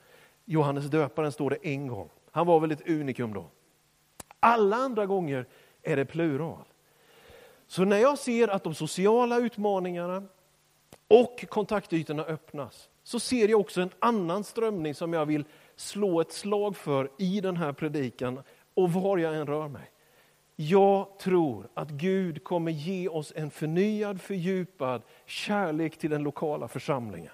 Johannes 0.45 0.85
döparen 0.85 1.33
står 1.33 1.51
det 1.51 1.57
en 1.63 1.87
gång. 1.87 2.09
Han 2.31 2.47
var 2.47 2.61
väl 2.61 2.71
ett 2.71 2.89
unikum 2.89 3.35
då. 3.35 3.47
Alla 4.41 4.77
andra 4.77 5.07
gånger 5.07 5.47
är 5.83 5.97
det 5.97 6.05
plural. 6.05 6.65
Så 7.67 7.85
när 7.85 7.99
jag 7.99 8.19
ser 8.19 8.49
att 8.49 8.65
de 8.65 8.75
sociala 8.75 9.39
utmaningarna 9.39 10.23
och 11.09 11.45
kontaktytorna 11.49 12.25
öppnas, 12.25 12.89
så 13.03 13.21
ser 13.21 13.49
jag 13.49 13.61
också 13.61 13.81
en 13.81 13.91
annan 13.99 14.45
strömning 14.45 14.95
som 14.95 15.13
jag 15.13 15.27
vill 15.27 15.45
slå 15.77 16.21
ett 16.21 16.33
slag 16.33 16.77
för 16.77 17.11
i 17.19 17.41
den 17.41 17.57
här 17.57 17.73
predikan 17.73 18.43
och 18.75 18.93
var 18.93 19.19
jag 19.19 19.37
än 19.37 19.47
rör 19.47 19.69
mig. 19.69 19.91
Jag 20.57 21.19
tror 21.19 21.69
att 21.75 21.91
Gud 21.91 22.45
kommer 22.45 22.73
ge 22.73 23.09
oss 23.09 23.33
en 23.37 23.51
förnyad, 23.51 24.21
fördjupad 24.21 25.03
kärlek 25.27 25.99
till 25.99 26.11
den 26.11 26.23
lokala 26.23 26.69
församlingen. 26.69 27.33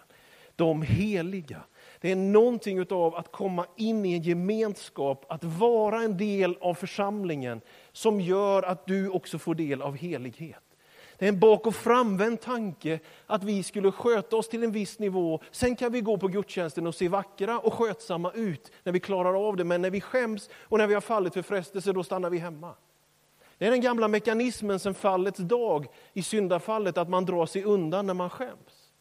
De 0.56 0.82
heliga. 0.82 1.62
Det 2.00 2.12
är 2.12 2.16
någonting 2.16 2.86
av 2.90 3.16
att 3.16 3.32
komma 3.32 3.66
in 3.76 4.04
i 4.04 4.12
en 4.12 4.22
gemenskap, 4.22 5.24
att 5.28 5.44
vara 5.44 6.02
en 6.02 6.16
del 6.16 6.56
av 6.60 6.74
församlingen 6.74 7.60
som 7.92 8.20
gör 8.20 8.62
att 8.62 8.86
du 8.86 9.08
också 9.08 9.38
får 9.38 9.54
del 9.54 9.82
av 9.82 9.96
helighet. 9.96 10.62
Det 11.18 11.24
är 11.24 11.28
en 11.28 11.40
bak 11.40 11.66
och 11.66 11.74
framvänd 11.74 12.40
tanke 12.40 13.00
att 13.26 13.44
vi 13.44 13.62
skulle 13.62 13.92
sköta 13.92 14.36
oss 14.36 14.48
till 14.48 14.62
en 14.62 14.72
viss 14.72 14.98
nivå. 14.98 15.40
Sen 15.50 15.76
kan 15.76 15.92
vi 15.92 16.00
gå 16.00 16.18
på 16.18 16.28
gudstjänsten 16.28 16.86
och 16.86 16.94
se 16.94 17.08
vackra 17.08 17.58
och 17.58 17.74
skötsamma 17.74 18.32
ut 18.32 18.72
när 18.82 18.92
vi 18.92 19.00
klarar 19.00 19.48
av 19.48 19.56
det. 19.56 19.64
Men 19.64 19.82
när 19.82 19.90
vi 19.90 20.00
skäms 20.00 20.50
och 20.52 20.78
när 20.78 20.86
vi 20.86 20.94
har 20.94 21.00
fallit 21.00 21.34
för 21.34 21.42
frestelse, 21.42 21.92
då 21.92 22.04
stannar 22.04 22.30
vi 22.30 22.38
hemma. 22.38 22.74
Det 23.60 23.66
är 23.66 23.70
den 23.70 23.80
gamla 23.80 24.08
mekanismen 24.08 24.78
sen 24.78 24.94
fallets 24.94 25.38
dag 25.38 25.86
i 26.12 26.22
syndafallet, 26.22 26.98
att 26.98 27.08
man 27.08 27.24
drar 27.24 27.46
sig 27.46 27.64
undan 27.64 28.06
när 28.06 28.14
man 28.14 28.30
skäms. 28.30 28.92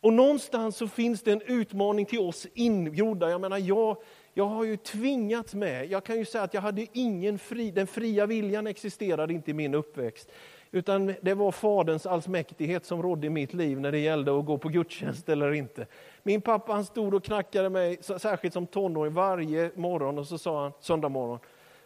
Och 0.00 0.12
någonstans 0.12 0.76
så 0.76 0.88
finns 0.88 1.22
det 1.22 1.32
en 1.32 1.42
utmaning 1.42 2.06
till 2.06 2.18
oss 2.18 2.46
ingjorda. 2.54 3.30
Jag 3.30 3.40
menar, 3.40 3.58
jag, 3.58 3.96
jag 4.34 4.44
har 4.44 4.64
ju 4.64 4.76
tvingats 4.76 5.54
med, 5.54 5.90
jag 5.90 6.04
kan 6.04 6.18
ju 6.18 6.24
säga 6.24 6.44
att 6.44 6.54
jag 6.54 6.60
hade 6.60 6.86
ingen 6.92 7.38
fri, 7.38 7.70
den 7.70 7.86
fria 7.86 8.26
viljan 8.26 8.66
existerade 8.66 9.32
inte 9.32 9.50
i 9.50 9.54
min 9.54 9.74
uppväxt. 9.74 10.30
Utan 10.70 11.14
det 11.22 11.34
var 11.34 11.52
Faderns 11.52 12.06
allsmäktighet 12.06 12.86
som 12.86 13.02
rådde 13.02 13.26
i 13.26 13.30
mitt 13.30 13.54
liv 13.54 13.80
när 13.80 13.92
det 13.92 13.98
gällde 13.98 14.38
att 14.38 14.46
gå 14.46 14.58
på 14.58 14.68
gudstjänst 14.68 15.28
eller 15.28 15.52
inte. 15.52 15.86
Min 16.22 16.40
pappa 16.40 16.72
han 16.72 16.84
stod 16.84 17.14
och 17.14 17.24
knackade 17.24 17.68
mig, 17.68 17.98
särskilt 18.02 18.54
som 18.54 18.66
tonåring, 18.66 19.12
varje 19.12 19.70
morgon 19.74 20.18
och 20.18 20.26
så 20.26 20.38
sa 20.38 20.62
han, 20.62 20.72
söndag 20.80 21.08
morgon, 21.08 21.38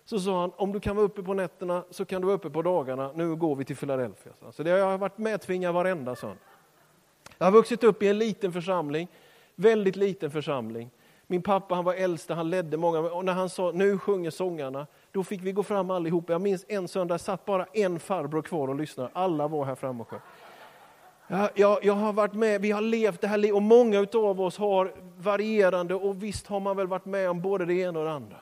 så 0.06 0.20
sa 0.20 0.40
han, 0.40 0.52
om 0.56 0.72
du 0.72 0.80
kan 0.80 0.96
vara 0.96 1.06
uppe 1.06 1.22
på 1.22 1.34
nätterna 1.34 1.84
så 1.90 2.04
kan 2.04 2.20
du 2.20 2.26
vara 2.26 2.36
uppe 2.36 2.50
på 2.50 2.62
dagarna, 2.62 3.10
nu 3.14 3.36
går 3.36 3.56
vi 3.56 3.64
till 3.64 3.76
Philadelphia. 3.76 4.32
Så 4.52 4.62
det 4.62 4.70
har 4.70 4.78
jag 4.78 4.98
varit 4.98 5.18
medtvingad 5.18 5.74
varenda 5.74 6.16
söndag. 6.16 6.38
Jag 7.38 7.46
har 7.46 7.52
vuxit 7.52 7.84
upp 7.84 8.02
i 8.02 8.08
en 8.08 8.18
liten 8.18 8.52
församling, 8.52 9.08
väldigt 9.54 9.96
liten 9.96 10.30
församling. 10.30 10.90
Min 11.26 11.42
pappa 11.42 11.74
han 11.74 11.84
var 11.84 11.94
äldste, 11.94 12.34
han 12.34 12.50
ledde 12.50 12.76
många, 12.76 12.98
och 12.98 13.24
när 13.24 13.32
han 13.32 13.48
sa 13.48 13.72
nu 13.74 13.98
sjunger 13.98 14.30
sångarna, 14.30 14.86
då 15.12 15.24
fick 15.24 15.42
vi 15.42 15.52
gå 15.52 15.62
fram 15.62 15.90
allihopa. 15.90 16.32
Jag 16.32 16.40
minns 16.40 16.64
en 16.68 16.88
söndag 16.88 17.18
satt 17.18 17.44
bara 17.44 17.66
en 17.72 18.00
farbror 18.00 18.42
kvar 18.42 18.68
och 18.68 18.74
lyssnade, 18.74 19.10
alla 19.12 19.48
var 19.48 19.64
här 19.64 19.74
framme 19.74 20.00
och 20.00 20.08
sjöng. 20.08 20.20
Jag, 21.28 21.50
jag, 21.54 21.84
jag, 21.84 21.94
har 21.94 22.12
varit 22.12 22.34
med, 22.34 22.60
vi 22.60 22.70
har 22.70 22.80
levt 22.80 23.20
det 23.20 23.28
här 23.28 23.38
livet 23.38 23.54
och 23.54 23.62
många 23.62 24.06
av 24.14 24.40
oss 24.40 24.58
har 24.58 24.92
varierande 25.16 25.94
och 25.94 26.22
visst 26.22 26.46
har 26.46 26.60
man 26.60 26.76
väl 26.76 26.86
varit 26.86 27.04
med 27.04 27.30
om 27.30 27.40
både 27.40 27.64
det 27.64 27.74
ena 27.74 27.98
och 27.98 28.04
det 28.04 28.12
andra. 28.12 28.36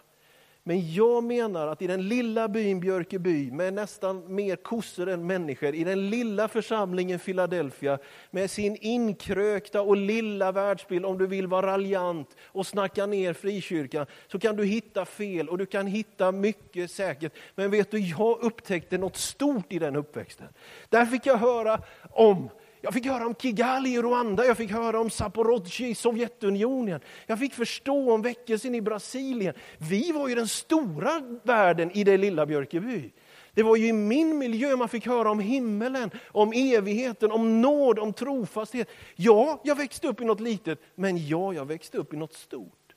Men 0.66 0.92
jag 0.92 1.24
menar 1.24 1.66
att 1.66 1.82
i 1.82 1.86
den 1.86 2.08
lilla 2.08 2.48
byn 2.48 2.80
Björkeby, 2.80 3.50
med 3.50 3.74
nästan 3.74 4.34
mer 4.34 4.56
kossor 4.56 5.08
än 5.08 5.26
människor, 5.26 5.74
i 5.74 5.84
den 5.84 6.10
lilla 6.10 6.48
församlingen 6.48 7.18
Philadelphia, 7.18 7.98
med 8.30 8.50
sin 8.50 8.76
inkrökta 8.80 9.82
och 9.82 9.96
lilla 9.96 10.52
världsbild, 10.52 11.04
om 11.04 11.18
du 11.18 11.26
vill 11.26 11.46
vara 11.46 11.66
raljant 11.66 12.36
och 12.44 12.66
snacka 12.66 13.06
ner 13.06 13.32
frikyrkan, 13.32 14.06
så 14.26 14.38
kan 14.38 14.56
du 14.56 14.64
hitta 14.64 15.04
fel 15.04 15.48
och 15.48 15.58
du 15.58 15.66
kan 15.66 15.86
hitta 15.86 16.32
mycket 16.32 16.90
säkert. 16.90 17.32
Men 17.54 17.70
vet 17.70 17.90
du, 17.90 17.98
jag 17.98 18.38
upptäckte 18.42 18.98
något 18.98 19.16
stort 19.16 19.72
i 19.72 19.78
den 19.78 19.96
uppväxten. 19.96 20.48
Där 20.88 21.06
fick 21.06 21.26
jag 21.26 21.36
höra 21.36 21.80
om 22.10 22.48
jag 22.84 22.94
fick 22.94 23.06
höra 23.06 23.26
om 23.26 23.34
Kigali 23.34 23.94
i 23.94 24.02
Rwanda, 24.02 24.44
jag 24.44 24.56
fick 24.56 24.70
höra 24.70 25.00
om 25.00 25.10
Zaporozhye 25.10 25.88
i 25.88 25.94
Sovjetunionen. 25.94 27.00
Jag 27.26 27.38
fick 27.38 27.54
förstå 27.54 28.12
om 28.12 28.22
väckelsen 28.22 28.74
i 28.74 28.80
Brasilien. 28.80 29.54
Vi 29.78 30.12
var 30.12 30.28
ju 30.28 30.34
den 30.34 30.48
stora 30.48 31.22
världen 31.42 31.90
i 31.90 32.04
det 32.04 32.16
lilla 32.16 32.46
Björkeby. 32.46 33.10
Det 33.54 33.62
var 33.62 33.76
ju 33.76 33.86
i 33.86 33.92
min 33.92 34.38
miljö 34.38 34.76
man 34.76 34.88
fick 34.88 35.06
höra 35.06 35.30
om 35.30 35.40
himmelen, 35.40 36.10
om 36.26 36.52
evigheten, 36.52 37.32
om 37.32 37.60
nåd, 37.60 37.98
om 37.98 38.12
trofasthet. 38.12 38.88
Ja, 39.16 39.60
jag 39.64 39.76
växte 39.76 40.08
upp 40.08 40.20
i 40.20 40.24
något 40.24 40.40
litet, 40.40 40.80
men 40.94 41.28
ja, 41.28 41.54
jag 41.54 41.64
växte 41.64 41.98
upp 41.98 42.14
i 42.14 42.16
något 42.16 42.34
stort. 42.34 42.94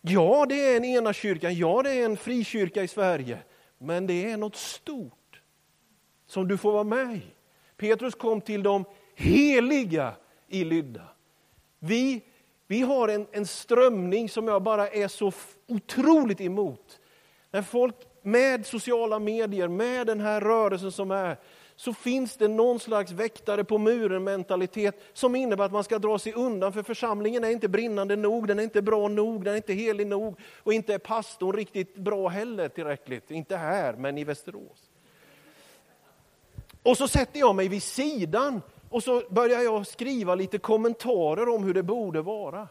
Ja, 0.00 0.46
det 0.48 0.72
är 0.72 0.76
en 0.76 0.84
ena 0.84 1.12
kyrkan, 1.12 1.54
ja, 1.54 1.82
det 1.82 1.90
är 1.90 2.04
en 2.04 2.16
frikyrka 2.16 2.82
i 2.82 2.88
Sverige, 2.88 3.38
men 3.78 4.06
det 4.06 4.30
är 4.30 4.36
något 4.36 4.56
stort 4.56 5.40
som 6.26 6.48
du 6.48 6.56
får 6.56 6.72
vara 6.72 6.84
med 6.84 7.16
i. 7.16 7.22
Petrus 7.82 8.14
kom 8.14 8.40
till 8.40 8.62
de 8.62 8.84
heliga 9.14 10.12
i 10.48 10.64
Lydda. 10.64 11.02
Vi, 11.78 12.22
vi 12.66 12.80
har 12.80 13.08
en, 13.08 13.26
en 13.32 13.46
strömning 13.46 14.28
som 14.28 14.48
jag 14.48 14.62
bara 14.62 14.88
är 14.88 15.08
så 15.08 15.32
otroligt 15.68 16.40
emot. 16.40 17.00
När 17.50 17.62
folk 17.62 17.94
med 18.22 18.66
sociala 18.66 19.18
medier, 19.18 19.68
med 19.68 20.06
den 20.06 20.20
här 20.20 20.40
rörelsen 20.40 20.92
som 20.92 21.10
är, 21.10 21.36
så 21.76 21.92
finns 21.92 22.36
det 22.36 22.48
någon 22.48 22.80
slags 22.80 23.12
väktare 23.12 23.64
på 23.64 23.78
muren 23.78 24.24
mentalitet 24.24 25.02
som 25.12 25.34
innebär 25.34 25.64
att 25.64 25.72
man 25.72 25.84
ska 25.84 25.98
dra 25.98 26.18
sig 26.18 26.32
undan 26.32 26.72
för 26.72 26.82
församlingen 26.82 27.44
är 27.44 27.50
inte 27.50 27.68
brinnande 27.68 28.16
nog, 28.16 28.48
den 28.48 28.58
är 28.58 28.62
inte 28.62 28.82
bra 28.82 29.08
nog, 29.08 29.44
den 29.44 29.52
är 29.52 29.56
inte 29.56 29.72
helig 29.72 30.06
nog 30.06 30.38
och 30.56 30.72
inte 30.72 30.94
är 30.94 30.98
pastorn 30.98 31.56
riktigt 31.56 31.96
bra 31.96 32.28
heller 32.28 32.68
tillräckligt. 32.68 33.30
Inte 33.30 33.56
här, 33.56 33.92
men 33.92 34.18
i 34.18 34.24
Västerås. 34.24 34.91
Och 36.82 36.96
så 36.96 37.08
sätter 37.08 37.40
jag 37.40 37.54
mig 37.54 37.68
vid 37.68 37.82
sidan 37.82 38.62
och 38.90 39.02
så 39.02 39.22
börjar 39.30 39.60
jag 39.60 39.86
skriva 39.86 40.34
lite 40.34 40.58
kommentarer 40.58 41.48
om 41.48 41.64
hur 41.64 41.74
det 41.74 41.82
borde 41.82 42.22
vara. 42.22 42.68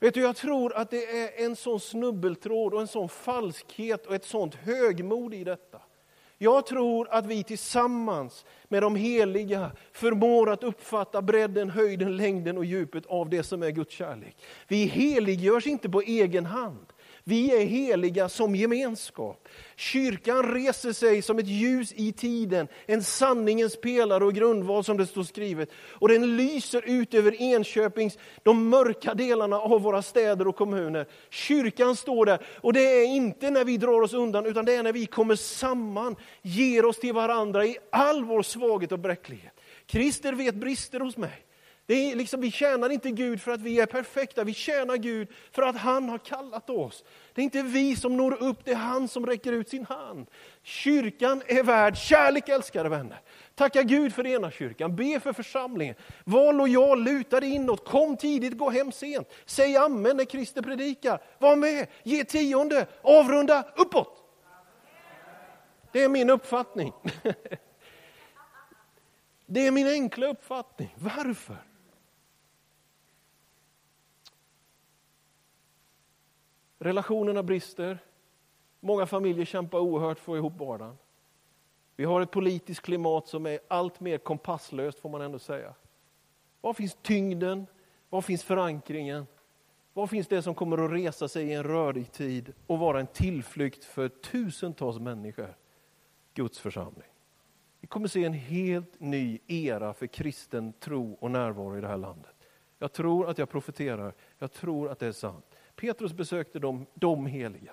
Vet 0.00 0.14
du, 0.14 0.20
jag 0.20 0.36
tror 0.36 0.76
att 0.76 0.90
det 0.90 1.22
är 1.22 1.44
en 1.44 1.56
sån 1.56 1.80
snubbeltråd 1.80 2.74
och 2.74 2.80
en 2.80 2.86
sån 2.86 3.08
falskhet 3.08 4.06
och 4.06 4.14
ett 4.14 4.24
sånt 4.24 4.54
högmod 4.54 5.34
i 5.34 5.44
detta. 5.44 5.80
Jag 6.40 6.66
tror 6.66 7.08
att 7.10 7.26
vi 7.26 7.44
tillsammans 7.44 8.44
med 8.68 8.82
de 8.82 8.96
heliga 8.96 9.70
förmår 9.92 10.50
att 10.50 10.64
uppfatta 10.64 11.22
bredden, 11.22 11.70
höjden, 11.70 12.16
längden 12.16 12.58
och 12.58 12.64
djupet 12.64 13.06
av 13.06 13.30
det 13.30 13.42
som 13.42 13.62
är 13.62 13.70
Guds 13.70 13.94
kärlek. 13.94 14.36
Vi 14.68 14.84
heliggörs 14.84 15.66
inte 15.66 15.88
på 15.88 16.00
egen 16.00 16.46
hand. 16.46 16.86
Vi 17.28 17.62
är 17.62 17.64
heliga 17.64 18.28
som 18.28 18.56
gemenskap. 18.56 19.48
Kyrkan 19.76 20.54
reser 20.54 20.92
sig 20.92 21.22
som 21.22 21.38
ett 21.38 21.46
ljus 21.46 21.92
i 21.96 22.12
tiden, 22.12 22.68
en 22.86 23.02
sanningens 23.02 23.80
pelare 23.80 24.24
och 24.24 24.34
grundval 24.34 24.84
som 24.84 24.96
det 24.96 25.06
står 25.06 25.22
skrivet. 25.22 25.70
Och 25.90 26.08
den 26.08 26.36
lyser 26.36 26.82
ut 26.86 27.14
över 27.14 27.42
Enköpings, 27.42 28.18
de 28.42 28.68
mörka 28.68 29.14
delarna 29.14 29.56
av 29.56 29.82
våra 29.82 30.02
städer 30.02 30.48
och 30.48 30.56
kommuner. 30.56 31.06
Kyrkan 31.30 31.96
står 31.96 32.26
där 32.26 32.46
och 32.60 32.72
det 32.72 32.80
är 32.80 33.06
inte 33.06 33.50
när 33.50 33.64
vi 33.64 33.76
drar 33.76 34.02
oss 34.02 34.14
undan 34.14 34.46
utan 34.46 34.64
det 34.64 34.74
är 34.74 34.82
när 34.82 34.92
vi 34.92 35.06
kommer 35.06 35.36
samman, 35.36 36.16
ger 36.42 36.84
oss 36.84 36.98
till 36.98 37.14
varandra 37.14 37.66
i 37.66 37.78
all 37.90 38.24
vår 38.24 38.42
svaghet 38.42 38.92
och 38.92 38.98
bräcklighet. 38.98 39.52
Christer 39.86 40.32
vet 40.32 40.54
brister 40.54 41.00
hos 41.00 41.16
mig. 41.16 41.47
Det 41.88 42.12
är 42.12 42.16
liksom, 42.16 42.40
vi 42.40 42.50
tjänar 42.50 42.90
inte 42.90 43.10
Gud 43.10 43.42
för 43.42 43.52
att 43.52 43.60
vi 43.60 43.80
är 43.80 43.86
perfekta, 43.86 44.44
vi 44.44 44.54
tjänar 44.54 44.96
Gud 44.96 45.28
för 45.50 45.62
att 45.62 45.76
han 45.76 46.08
har 46.08 46.18
kallat 46.18 46.70
oss. 46.70 47.04
Det 47.34 47.40
är 47.40 47.44
inte 47.44 47.62
vi 47.62 47.96
som 47.96 48.16
når 48.16 48.42
upp, 48.42 48.64
det 48.64 48.70
är 48.70 48.76
han 48.76 49.08
som 49.08 49.26
räcker 49.26 49.52
ut 49.52 49.68
sin 49.68 49.84
hand. 49.84 50.26
Kyrkan 50.62 51.42
är 51.46 51.62
värd 51.62 51.96
kärlek, 51.96 52.48
älskade 52.48 52.88
vänner. 52.88 53.20
Tacka 53.54 53.82
Gud 53.82 54.14
för 54.14 54.26
ena 54.26 54.50
kyrkan, 54.50 54.96
be 54.96 55.20
för 55.20 55.32
församlingen. 55.32 55.94
Var 56.24 56.52
lojal, 56.52 57.02
luta 57.02 57.40
dig 57.40 57.54
inåt, 57.54 57.84
kom 57.84 58.16
tidigt, 58.16 58.58
gå 58.58 58.70
hem 58.70 58.92
sent. 58.92 59.28
Säg 59.46 59.76
amen 59.76 60.16
när 60.16 60.24
Christer 60.24 60.62
predikar. 60.62 61.22
Var 61.38 61.56
med, 61.56 61.86
ge 62.02 62.24
tionde, 62.24 62.86
avrunda 63.02 63.64
uppåt. 63.76 64.24
Det 65.92 66.02
är 66.02 66.08
min 66.08 66.30
uppfattning. 66.30 66.92
Det 69.50 69.66
är 69.66 69.70
min 69.70 69.86
enkla 69.86 70.26
uppfattning. 70.26 70.94
Varför? 70.98 71.56
Relationerna 76.78 77.42
brister. 77.42 77.98
Många 78.80 79.06
familjer 79.06 79.44
kämpar 79.44 79.78
oerhört 79.78 80.18
för 80.18 80.22
att 80.22 80.24
få 80.24 80.36
ihop 80.36 80.58
vardagen. 80.58 80.98
Vi 81.96 82.04
har 82.04 82.20
ett 82.20 82.30
politiskt 82.30 82.82
klimat 82.82 83.28
som 83.28 83.46
är 83.46 83.58
allt 83.68 84.00
mer 84.00 84.18
kompasslöst 84.18 84.98
får 84.98 85.08
man 85.08 85.20
ändå 85.20 85.38
säga. 85.38 85.74
Var 86.60 86.72
finns 86.72 86.96
tyngden? 87.02 87.66
Var 88.08 88.20
finns 88.20 88.42
förankringen? 88.44 89.26
Var 89.92 90.06
finns 90.06 90.28
det 90.28 90.42
som 90.42 90.54
kommer 90.54 90.84
att 90.84 90.90
resa 90.90 91.28
sig 91.28 91.46
i 91.46 91.52
en 91.52 91.62
rörig 91.62 92.12
tid 92.12 92.52
och 92.66 92.78
vara 92.78 93.00
en 93.00 93.06
tillflykt 93.06 93.84
för 93.84 94.08
tusentals 94.08 94.98
människor? 94.98 95.56
Guds 96.34 96.58
församling. 96.58 97.08
Vi 97.80 97.86
kommer 97.86 98.08
se 98.08 98.24
en 98.24 98.32
helt 98.32 99.00
ny 99.00 99.38
era 99.46 99.94
för 99.94 100.06
kristen 100.06 100.72
tro 100.72 101.16
och 101.20 101.30
närvaro 101.30 101.78
i 101.78 101.80
det 101.80 101.88
här 101.88 101.96
landet. 101.96 102.34
Jag 102.78 102.92
tror 102.92 103.28
att 103.28 103.38
jag 103.38 103.48
profeterar, 103.48 104.14
jag 104.38 104.52
tror 104.52 104.88
att 104.90 104.98
det 104.98 105.06
är 105.06 105.12
sant. 105.12 105.47
Petrus 105.80 106.12
besökte 106.12 106.58
de, 106.58 106.86
de 106.94 107.26
heliga. 107.26 107.72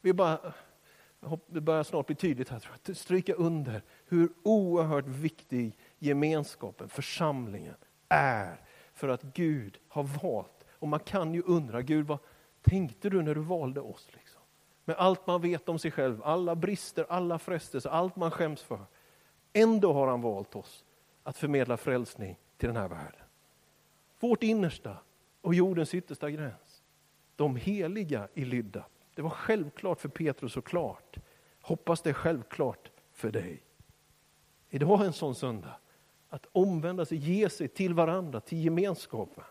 Vi 0.00 0.12
bara, 0.12 0.52
det 1.46 1.60
börjar 1.60 1.82
snart 1.82 2.06
bli 2.06 2.16
tydligt 2.16 2.48
här, 2.48 2.58
tror 2.58 2.76
jag, 2.86 2.96
stryka 2.96 3.34
under 3.34 3.82
hur 4.06 4.28
oerhört 4.42 5.06
viktig 5.06 5.78
gemenskapen, 5.98 6.88
församlingen, 6.88 7.74
är 8.08 8.60
för 8.92 9.08
att 9.08 9.22
Gud 9.22 9.78
har 9.88 10.02
valt. 10.02 10.64
Och 10.70 10.88
man 10.88 11.00
kan 11.00 11.34
ju 11.34 11.42
undra, 11.42 11.82
Gud 11.82 12.06
vad 12.06 12.18
tänkte 12.62 13.10
du 13.10 13.22
när 13.22 13.34
du 13.34 13.40
valde 13.40 13.80
oss? 13.80 14.08
Liksom? 14.12 14.34
med 14.84 14.96
allt 14.96 15.26
man 15.26 15.40
vet 15.40 15.68
om 15.68 15.78
sig 15.78 15.90
själv, 15.90 16.22
alla 16.24 16.54
brister, 16.56 17.06
alla 17.08 17.38
frestelser, 17.38 17.90
allt 17.90 18.16
man 18.16 18.30
skäms 18.30 18.62
för. 18.62 18.86
Ändå 19.52 19.92
har 19.92 20.06
han 20.06 20.20
valt 20.20 20.56
oss 20.56 20.84
att 21.22 21.36
förmedla 21.36 21.76
frälsning 21.76 22.38
till 22.56 22.66
den 22.66 22.76
här 22.76 22.88
världen. 22.88 23.20
Vårt 24.20 24.42
innersta 24.42 24.96
och 25.40 25.54
jordens 25.54 25.94
yttersta 25.94 26.30
gräns. 26.30 26.63
De 27.36 27.56
heliga 27.56 28.28
i 28.34 28.44
Lydda. 28.44 28.84
Det 29.14 29.22
var 29.22 29.30
självklart 29.30 30.00
för 30.00 30.08
Petrus 30.08 30.56
och 30.56 30.66
klart. 30.66 31.16
Hoppas 31.60 32.02
det 32.02 32.10
är 32.10 32.14
självklart 32.14 32.90
för 33.12 33.30
dig. 33.30 33.62
Idag 34.70 35.00
är 35.00 35.04
en 35.04 35.12
sån 35.12 35.34
söndag. 35.34 35.76
Att 36.28 36.46
omvända 36.52 37.04
sig, 37.04 37.18
ge 37.18 37.48
sig 37.48 37.68
till 37.68 37.94
varandra, 37.94 38.40
till 38.40 38.64
gemenskapen. 38.64 39.44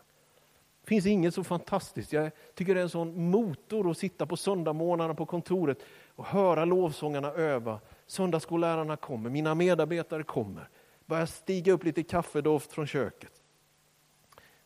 Det 0.84 0.88
finns 0.88 1.06
inget 1.06 1.34
så 1.34 1.44
fantastiskt. 1.44 2.12
Jag 2.12 2.30
tycker 2.54 2.74
det 2.74 2.80
är 2.80 2.82
en 2.82 2.88
sån 2.88 3.30
motor 3.30 3.90
att 3.90 3.98
sitta 3.98 4.26
på 4.26 4.36
söndagmorgnarna 4.36 5.14
på 5.14 5.26
kontoret 5.26 5.78
och 6.08 6.26
höra 6.26 6.64
lovsångarna 6.64 7.32
öva. 7.32 7.80
Söndagsskollärarna 8.06 8.96
kommer, 8.96 9.30
mina 9.30 9.54
medarbetare 9.54 10.22
kommer. 10.22 10.68
Börjar 11.06 11.26
stiga 11.26 11.72
upp 11.72 11.84
lite 11.84 12.02
kaffedoft 12.02 12.72
från 12.72 12.86
köket. 12.86 13.43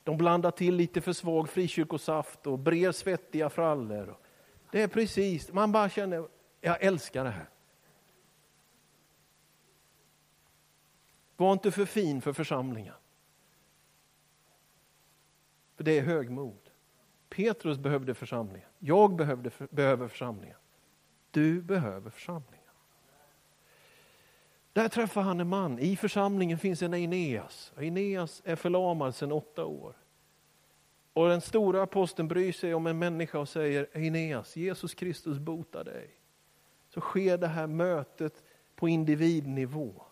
De 0.08 0.16
blandar 0.16 0.50
till 0.50 0.74
lite 0.74 1.00
för 1.00 1.12
svag 1.12 1.48
frikyrkosaft 1.48 2.46
och 2.46 2.58
brer 2.58 2.92
svettiga 2.92 3.50
frallor. 3.50 4.18
Det 4.72 4.82
är 4.82 4.88
precis, 4.88 5.52
man 5.52 5.72
bara 5.72 5.88
känner, 5.88 6.28
jag 6.60 6.82
älskar 6.82 7.24
det 7.24 7.30
här. 7.30 7.48
Var 11.36 11.52
inte 11.52 11.70
för 11.70 11.84
fin 11.84 12.22
för 12.22 12.32
församlingen. 12.32 12.94
För 15.76 15.84
det 15.84 15.98
är 15.98 16.02
högmod. 16.02 16.70
Petrus 17.28 17.78
behövde 17.78 18.14
församlingen. 18.14 18.68
Jag 18.78 19.16
behövde, 19.16 19.50
behöver 19.70 20.08
församlingen. 20.08 20.58
Du 21.30 21.62
behöver 21.62 22.10
församlingen. 22.10 22.57
Där 24.78 24.88
träffar 24.88 25.22
han 25.22 25.40
en 25.40 25.48
man. 25.48 25.78
I 25.78 25.96
församlingen 25.96 26.58
finns 26.58 26.82
en 26.82 26.94
Eneas. 26.94 27.72
Eneas 27.80 28.42
är 28.44 28.56
förlamad 28.56 29.14
sedan 29.14 29.32
åtta 29.32 29.64
år. 29.64 29.96
Och 31.12 31.28
den 31.28 31.40
stora 31.40 31.82
aposteln 31.82 32.28
bryr 32.28 32.52
sig 32.52 32.74
om 32.74 32.86
en 32.86 32.98
människa 32.98 33.38
och 33.38 33.48
säger 33.48 33.96
Eneas, 33.96 34.56
Jesus 34.56 34.94
Kristus 34.94 35.38
botar 35.38 35.84
dig. 35.84 36.10
Så 36.88 37.00
sker 37.00 37.38
det 37.38 37.46
här 37.46 37.66
mötet 37.66 38.42
på 38.76 38.88
individnivå. 38.88 40.02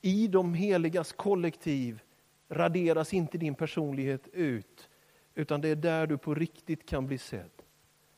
I 0.00 0.28
de 0.28 0.54
heligas 0.54 1.12
kollektiv 1.12 2.00
raderas 2.48 3.14
inte 3.14 3.38
din 3.38 3.54
personlighet 3.54 4.28
ut, 4.28 4.88
utan 5.34 5.60
det 5.60 5.68
är 5.68 5.76
där 5.76 6.06
du 6.06 6.18
på 6.18 6.34
riktigt 6.34 6.88
kan 6.88 7.06
bli 7.06 7.18
sedd. 7.18 7.62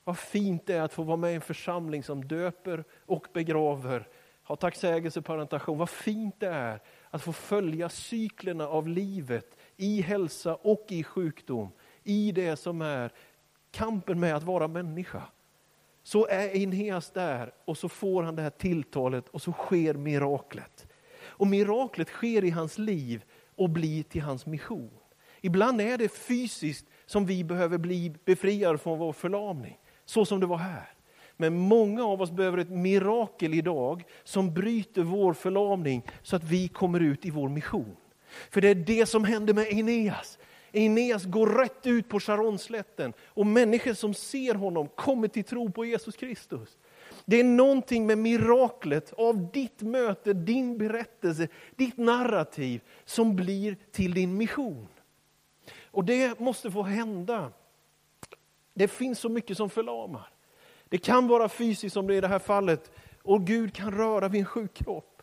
Vad 0.04 0.18
fint 0.18 0.66
det 0.66 0.74
är 0.74 0.82
att 0.82 0.92
få 0.92 1.02
vara 1.02 1.16
med 1.16 1.32
i 1.32 1.34
en 1.34 1.40
församling 1.40 2.02
som 2.02 2.24
döper 2.24 2.84
och 3.06 3.26
begraver, 3.32 4.08
ha 4.44 4.56
tacksägelse, 4.56 5.22
parentation. 5.22 5.78
Vad 5.78 5.90
fint 5.90 6.40
det 6.40 6.48
är 6.48 6.80
att 7.10 7.22
få 7.22 7.32
följa 7.32 7.88
cyklerna 7.88 8.68
av 8.68 8.88
livet 8.88 9.56
i 9.76 10.00
hälsa 10.00 10.54
och 10.54 10.86
i 10.88 11.04
sjukdom, 11.04 11.68
i 12.02 12.32
det 12.32 12.56
som 12.56 12.82
är 12.82 13.12
kampen 13.70 14.20
med 14.20 14.36
att 14.36 14.42
vara 14.42 14.68
människa. 14.68 15.22
Så 16.02 16.26
är 16.26 16.56
Eneas 16.56 17.10
där 17.10 17.52
och 17.64 17.78
så 17.78 17.88
får 17.88 18.22
han 18.22 18.36
det 18.36 18.42
här 18.42 18.50
tilltalet 18.50 19.28
och 19.28 19.42
så 19.42 19.52
sker 19.52 19.94
miraklet. 19.94 20.86
Och 21.22 21.46
miraklet 21.46 22.08
sker 22.08 22.44
i 22.44 22.50
hans 22.50 22.78
liv 22.78 23.24
och 23.56 23.70
blir 23.70 24.02
till 24.02 24.22
hans 24.22 24.46
mission. 24.46 24.90
Ibland 25.40 25.80
är 25.80 25.98
det 25.98 26.08
fysiskt 26.08 26.86
som 27.06 27.26
vi 27.26 27.44
behöver 27.44 27.78
bli 27.78 28.14
befriade 28.24 28.78
från 28.78 28.98
vår 28.98 29.12
förlamning, 29.12 29.78
så 30.04 30.24
som 30.24 30.40
det 30.40 30.46
var 30.46 30.56
här. 30.56 30.94
Men 31.42 31.58
många 31.58 32.04
av 32.04 32.22
oss 32.22 32.30
behöver 32.30 32.58
ett 32.58 32.70
mirakel 32.70 33.54
idag 33.54 34.04
som 34.24 34.54
bryter 34.54 35.02
vår 35.02 35.34
förlamning 35.34 36.02
så 36.22 36.36
att 36.36 36.44
vi 36.44 36.68
kommer 36.68 37.00
ut 37.00 37.26
i 37.26 37.30
vår 37.30 37.48
mission. 37.48 37.96
För 38.50 38.60
det 38.60 38.68
är 38.68 38.74
det 38.74 39.06
som 39.06 39.24
händer 39.24 39.54
med 39.54 39.72
Eneas. 39.72 40.38
Eneas 40.72 41.24
går 41.24 41.46
rätt 41.46 41.86
ut 41.86 42.08
på 42.08 42.20
Sharonslätten 42.20 43.12
och 43.26 43.46
människor 43.46 43.94
som 43.94 44.14
ser 44.14 44.54
honom 44.54 44.88
kommer 44.88 45.28
till 45.28 45.44
tro 45.44 45.72
på 45.72 45.84
Jesus 45.84 46.16
Kristus. 46.16 46.78
Det 47.24 47.40
är 47.40 47.44
någonting 47.44 48.06
med 48.06 48.18
miraklet 48.18 49.12
av 49.12 49.52
ditt 49.52 49.82
möte, 49.82 50.32
din 50.32 50.78
berättelse, 50.78 51.48
ditt 51.76 51.96
narrativ 51.96 52.80
som 53.04 53.36
blir 53.36 53.76
till 53.90 54.14
din 54.14 54.36
mission. 54.36 54.88
Och 55.84 56.04
det 56.04 56.40
måste 56.40 56.70
få 56.70 56.82
hända. 56.82 57.52
Det 58.74 58.88
finns 58.88 59.18
så 59.18 59.28
mycket 59.28 59.56
som 59.56 59.70
förlamar. 59.70 60.31
Det 60.92 60.98
kan 60.98 61.28
vara 61.28 61.48
fysiskt 61.48 61.94
som 61.94 62.06
det 62.06 62.14
är 62.14 62.18
i 62.18 62.20
det 62.20 62.28
här 62.28 62.38
fallet 62.38 62.90
och 63.22 63.46
Gud 63.46 63.74
kan 63.74 63.90
röra 63.90 64.28
vid 64.28 64.38
en 64.38 64.44
sjuk 64.44 64.74
kropp. 64.74 65.22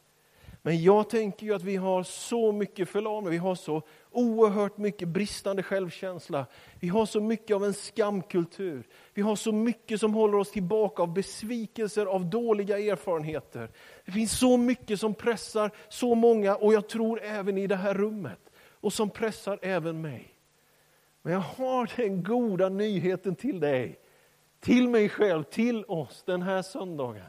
Men 0.61 0.83
jag 0.83 1.09
tänker 1.09 1.45
ju 1.45 1.53
att 1.53 1.63
vi 1.63 1.75
har 1.75 2.03
så 2.03 2.51
mycket 2.51 2.89
förlamning, 2.89 3.31
vi 3.31 3.37
har 3.37 3.55
så 3.55 3.81
oerhört 4.11 4.77
mycket 4.77 5.07
bristande 5.07 5.63
självkänsla. 5.63 6.45
Vi 6.79 6.87
har 6.87 7.05
så 7.05 7.21
mycket 7.21 7.55
av 7.55 7.65
en 7.65 7.73
skamkultur. 7.73 8.87
Vi 9.13 9.21
har 9.21 9.35
så 9.35 9.51
mycket 9.51 9.99
som 9.99 10.13
håller 10.13 10.37
oss 10.37 10.51
tillbaka 10.51 11.03
av 11.03 11.13
besvikelser, 11.13 12.05
av 12.05 12.25
dåliga 12.25 12.79
erfarenheter. 12.79 13.71
Det 14.05 14.11
finns 14.11 14.39
så 14.39 14.57
mycket 14.57 14.99
som 14.99 15.13
pressar 15.13 15.71
så 15.89 16.15
många, 16.15 16.55
och 16.55 16.73
jag 16.73 16.89
tror 16.89 17.21
även 17.23 17.57
i 17.57 17.67
det 17.67 17.75
här 17.75 17.93
rummet, 17.93 18.51
och 18.71 18.93
som 18.93 19.09
pressar 19.09 19.59
även 19.61 20.01
mig. 20.01 20.33
Men 21.21 21.33
jag 21.33 21.39
har 21.39 21.91
den 21.95 22.23
goda 22.23 22.69
nyheten 22.69 23.35
till 23.35 23.59
dig, 23.59 23.99
till 24.59 24.89
mig 24.89 25.09
själv, 25.09 25.43
till 25.43 25.85
oss 25.87 26.23
den 26.25 26.41
här 26.41 26.61
söndagen. 26.61 27.25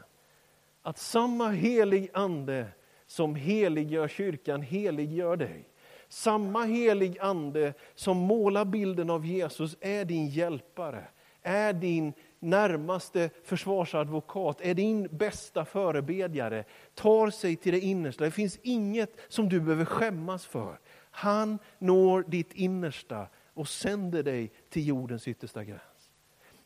Att 0.81 0.97
samma 0.97 1.49
helig 1.49 2.09
ande 2.13 2.67
som 3.07 3.35
heliggör 3.35 4.07
kyrkan 4.07 4.61
heliggör 4.61 5.37
dig. 5.37 5.67
Samma 6.07 6.63
helig 6.63 7.19
ande 7.19 7.73
som 7.95 8.17
målar 8.17 8.65
bilden 8.65 9.09
av 9.09 9.25
Jesus 9.25 9.77
är 9.81 10.05
din 10.05 10.27
hjälpare, 10.27 11.03
är 11.41 11.73
din 11.73 12.13
närmaste 12.39 13.29
försvarsadvokat, 13.43 14.61
är 14.61 14.73
din 14.73 15.07
bästa 15.11 15.65
förebedjare, 15.65 16.63
tar 16.93 17.29
sig 17.29 17.55
till 17.55 17.71
det 17.71 17.79
innersta. 17.79 18.23
Det 18.23 18.31
finns 18.31 18.59
inget 18.61 19.17
som 19.27 19.49
du 19.49 19.59
behöver 19.59 19.85
skämmas 19.85 20.45
för. 20.45 20.79
Han 21.11 21.59
når 21.79 22.25
ditt 22.27 22.53
innersta 22.53 23.27
och 23.53 23.67
sänder 23.67 24.23
dig 24.23 24.51
till 24.69 24.87
jordens 24.87 25.27
yttersta 25.27 25.63
gräns. 25.63 25.90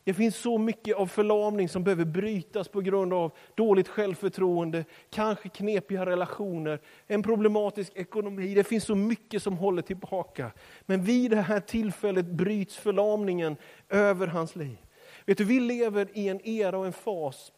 Det 0.06 0.14
finns 0.14 0.36
så 0.36 0.58
mycket 0.58 0.96
av 0.96 1.06
förlamning 1.06 1.68
som 1.68 1.84
behöver 1.84 2.04
brytas 2.04 2.68
på 2.68 2.80
grund 2.80 3.12
av 3.12 3.32
dåligt 3.54 3.88
självförtroende, 3.88 4.84
kanske 5.10 5.48
knepiga 5.48 6.06
relationer, 6.06 6.80
en 7.06 7.22
problematisk 7.22 7.92
ekonomi. 7.96 8.54
Det 8.54 8.64
finns 8.64 8.84
så 8.84 8.94
mycket 8.94 9.42
som 9.42 9.56
håller 9.56 9.82
tillbaka. 9.82 10.50
Men 10.82 11.02
vid 11.02 11.30
det 11.30 11.40
här 11.40 11.60
tillfället 11.60 12.26
bryts 12.26 12.76
förlamningen 12.76 13.56
över 13.88 14.26
hans 14.26 14.56
liv. 14.56 14.76
Vet 15.24 15.38
du, 15.38 15.44
vi 15.44 15.60
lever 15.60 16.08
i 16.12 16.28
en 16.28 16.46
era 16.46 16.78
och 16.78 16.86
en 16.86 16.92
fas 16.92 17.52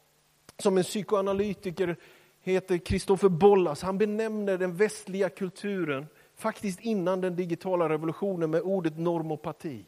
som 0.59 0.79
en 0.79 0.85
psykoanalytiker 0.85 1.97
heter 2.41 2.79
Christopher 2.79 3.29
Bollas. 3.29 3.83
Han 3.83 3.99
benämner 3.99 4.59
den 4.59 4.77
västliga 4.77 5.29
kulturen, 5.29 6.07
faktiskt 6.37 6.81
innan 6.81 7.21
den 7.21 7.37
digitala 7.37 7.89
revolutionen, 7.89 8.51
med 8.51 8.61
ordet 8.61 8.99
normopati. 8.99 9.85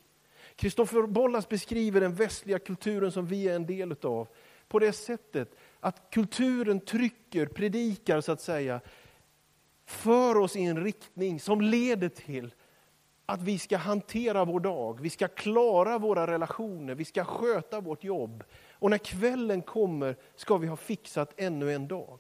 Kristoffer 0.61 1.03
Bollas 1.03 1.49
beskriver 1.49 2.01
den 2.01 2.15
västliga 2.15 2.59
kulturen 2.59 3.13
som 3.13 3.27
vi 3.27 3.49
är 3.49 3.57
en 3.57 3.67
del 3.67 3.95
av 4.03 4.29
på 4.69 4.79
det 4.79 4.93
sättet 4.93 5.57
att 5.81 6.11
kulturen 6.11 6.81
trycker, 6.81 7.47
predikar 7.47 8.21
så 8.21 8.33
att 8.33 8.41
säga, 8.41 8.81
för 9.87 10.37
oss 10.37 10.57
i 10.57 10.63
en 10.63 10.85
riktning 10.85 11.41
som 11.41 11.61
leder 11.61 12.09
till 12.09 12.55
att 13.27 13.43
vi 13.43 13.59
ska 13.59 13.77
hantera 13.77 14.45
vår 14.45 14.61
dag, 14.61 15.01
vi 15.01 15.11
ska 15.11 15.29
klara 15.29 15.99
våra 15.99 16.27
relationer, 16.27 16.95
vi 16.95 17.05
ska 17.05 17.25
sköta 17.25 17.81
vårt 17.81 18.05
jobb. 18.05 18.45
Och 18.73 18.91
när 18.91 18.99
kvällen 18.99 19.63
kommer 19.63 20.17
ska 20.37 20.57
vi 20.57 20.67
ha 20.67 20.77
fixat 20.77 21.35
ännu 21.37 21.73
en 21.75 21.89
dag. 21.89 22.19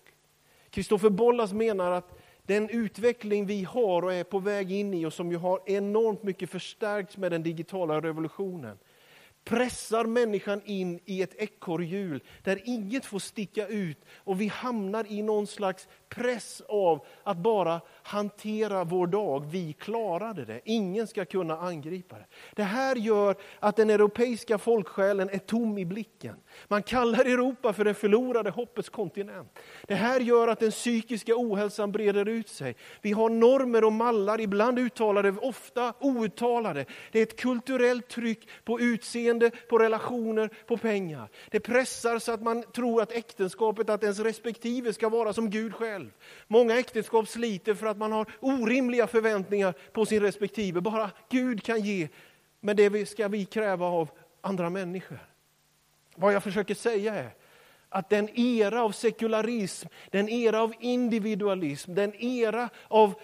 Kristoffer 0.70 1.10
Bollas 1.10 1.52
menar 1.52 1.90
att 1.90 2.19
den 2.50 2.68
utveckling 2.70 3.46
vi 3.46 3.64
har 3.64 4.02
och 4.02 4.14
är 4.14 4.24
på 4.24 4.38
väg 4.38 4.72
in 4.72 4.94
i 4.94 5.06
och 5.06 5.12
som 5.12 5.30
ju 5.30 5.36
har 5.36 5.60
enormt 5.66 6.22
mycket 6.22 6.50
förstärkts 6.50 7.16
med 7.16 7.32
den 7.32 7.42
digitala 7.42 8.00
revolutionen 8.00 8.78
pressar 9.44 10.04
människan 10.04 10.62
in 10.64 11.00
i 11.04 11.22
ett 11.22 11.34
ekorrhjul 11.34 12.22
där 12.42 12.60
inget 12.64 13.06
får 13.06 13.18
sticka 13.18 13.66
ut 13.66 13.98
och 14.16 14.40
vi 14.40 14.46
hamnar 14.46 15.12
i 15.12 15.22
någon 15.22 15.46
slags 15.46 15.88
press 16.08 16.62
av 16.68 17.06
att 17.22 17.36
bara 17.36 17.80
hantera 18.02 18.84
vår 18.84 19.06
dag. 19.06 19.46
Vi 19.50 19.72
klarade 19.72 20.44
det, 20.44 20.60
ingen 20.64 21.06
ska 21.06 21.24
kunna 21.24 21.58
angripa 21.58 22.16
det. 22.16 22.26
Det 22.54 22.62
här 22.62 22.96
gör 22.96 23.36
att 23.60 23.76
den 23.76 23.90
europeiska 23.90 24.58
folksjälen 24.58 25.30
är 25.30 25.38
tom 25.38 25.78
i 25.78 25.84
blicken. 25.84 26.36
Man 26.68 26.82
kallar 26.82 27.24
Europa 27.24 27.72
för 27.72 27.84
det 27.84 27.94
förlorade 27.94 28.50
hoppets 28.50 28.88
kontinent. 28.88 29.58
Det 29.86 29.94
här 29.94 30.20
gör 30.20 30.48
att 30.48 30.60
den 30.60 30.70
psykiska 30.70 31.32
ohälsan 31.36 31.92
breder 31.92 32.28
ut 32.28 32.48
sig. 32.48 32.76
Vi 33.02 33.12
har 33.12 33.30
normer 33.30 33.84
och 33.84 33.92
mallar, 33.92 34.40
ibland 34.40 34.78
uttalade, 34.78 35.30
ofta 35.30 35.94
outtalade. 36.00 36.84
Det 37.12 37.18
är 37.18 37.22
ett 37.22 37.40
kulturellt 37.40 38.08
tryck 38.08 38.48
på 38.64 38.80
utseende 38.80 39.20
utseende, 39.20 39.50
på 39.68 39.78
relationer, 39.78 40.50
på 40.66 40.76
pengar. 40.76 41.28
Det 41.50 41.60
pressar 41.60 42.18
så 42.18 42.32
att 42.32 42.42
man 42.42 42.62
tror 42.62 43.02
att 43.02 43.12
äktenskapet, 43.12 43.90
att 43.90 44.02
ens 44.02 44.18
respektive 44.18 44.92
ska 44.92 45.08
vara 45.08 45.32
som 45.32 45.50
Gud 45.50 45.74
själv. 45.74 46.10
Många 46.48 46.78
äktenskap 46.78 47.28
sliter 47.28 47.74
för 47.74 47.86
att 47.86 47.98
man 47.98 48.12
har 48.12 48.26
orimliga 48.40 49.06
förväntningar 49.06 49.74
på 49.92 50.06
sin 50.06 50.22
respektive. 50.22 50.80
Bara 50.80 51.10
Gud 51.30 51.62
kan 51.62 51.80
ge, 51.80 52.08
men 52.60 52.76
det 52.76 53.08
ska 53.08 53.28
vi 53.28 53.44
kräva 53.44 53.86
av 53.86 54.08
andra 54.40 54.70
människor. 54.70 55.29
Vad 56.14 56.32
jag 56.32 56.42
försöker 56.42 56.74
säga 56.74 57.14
är 57.14 57.34
att 57.88 58.08
den 58.08 58.28
era 58.34 58.82
av 58.82 58.92
sekularism, 58.92 59.88
den 60.10 60.28
era 60.28 60.62
av 60.62 60.74
individualism, 60.80 61.94
den 61.94 62.14
era 62.14 62.68
av 62.88 63.14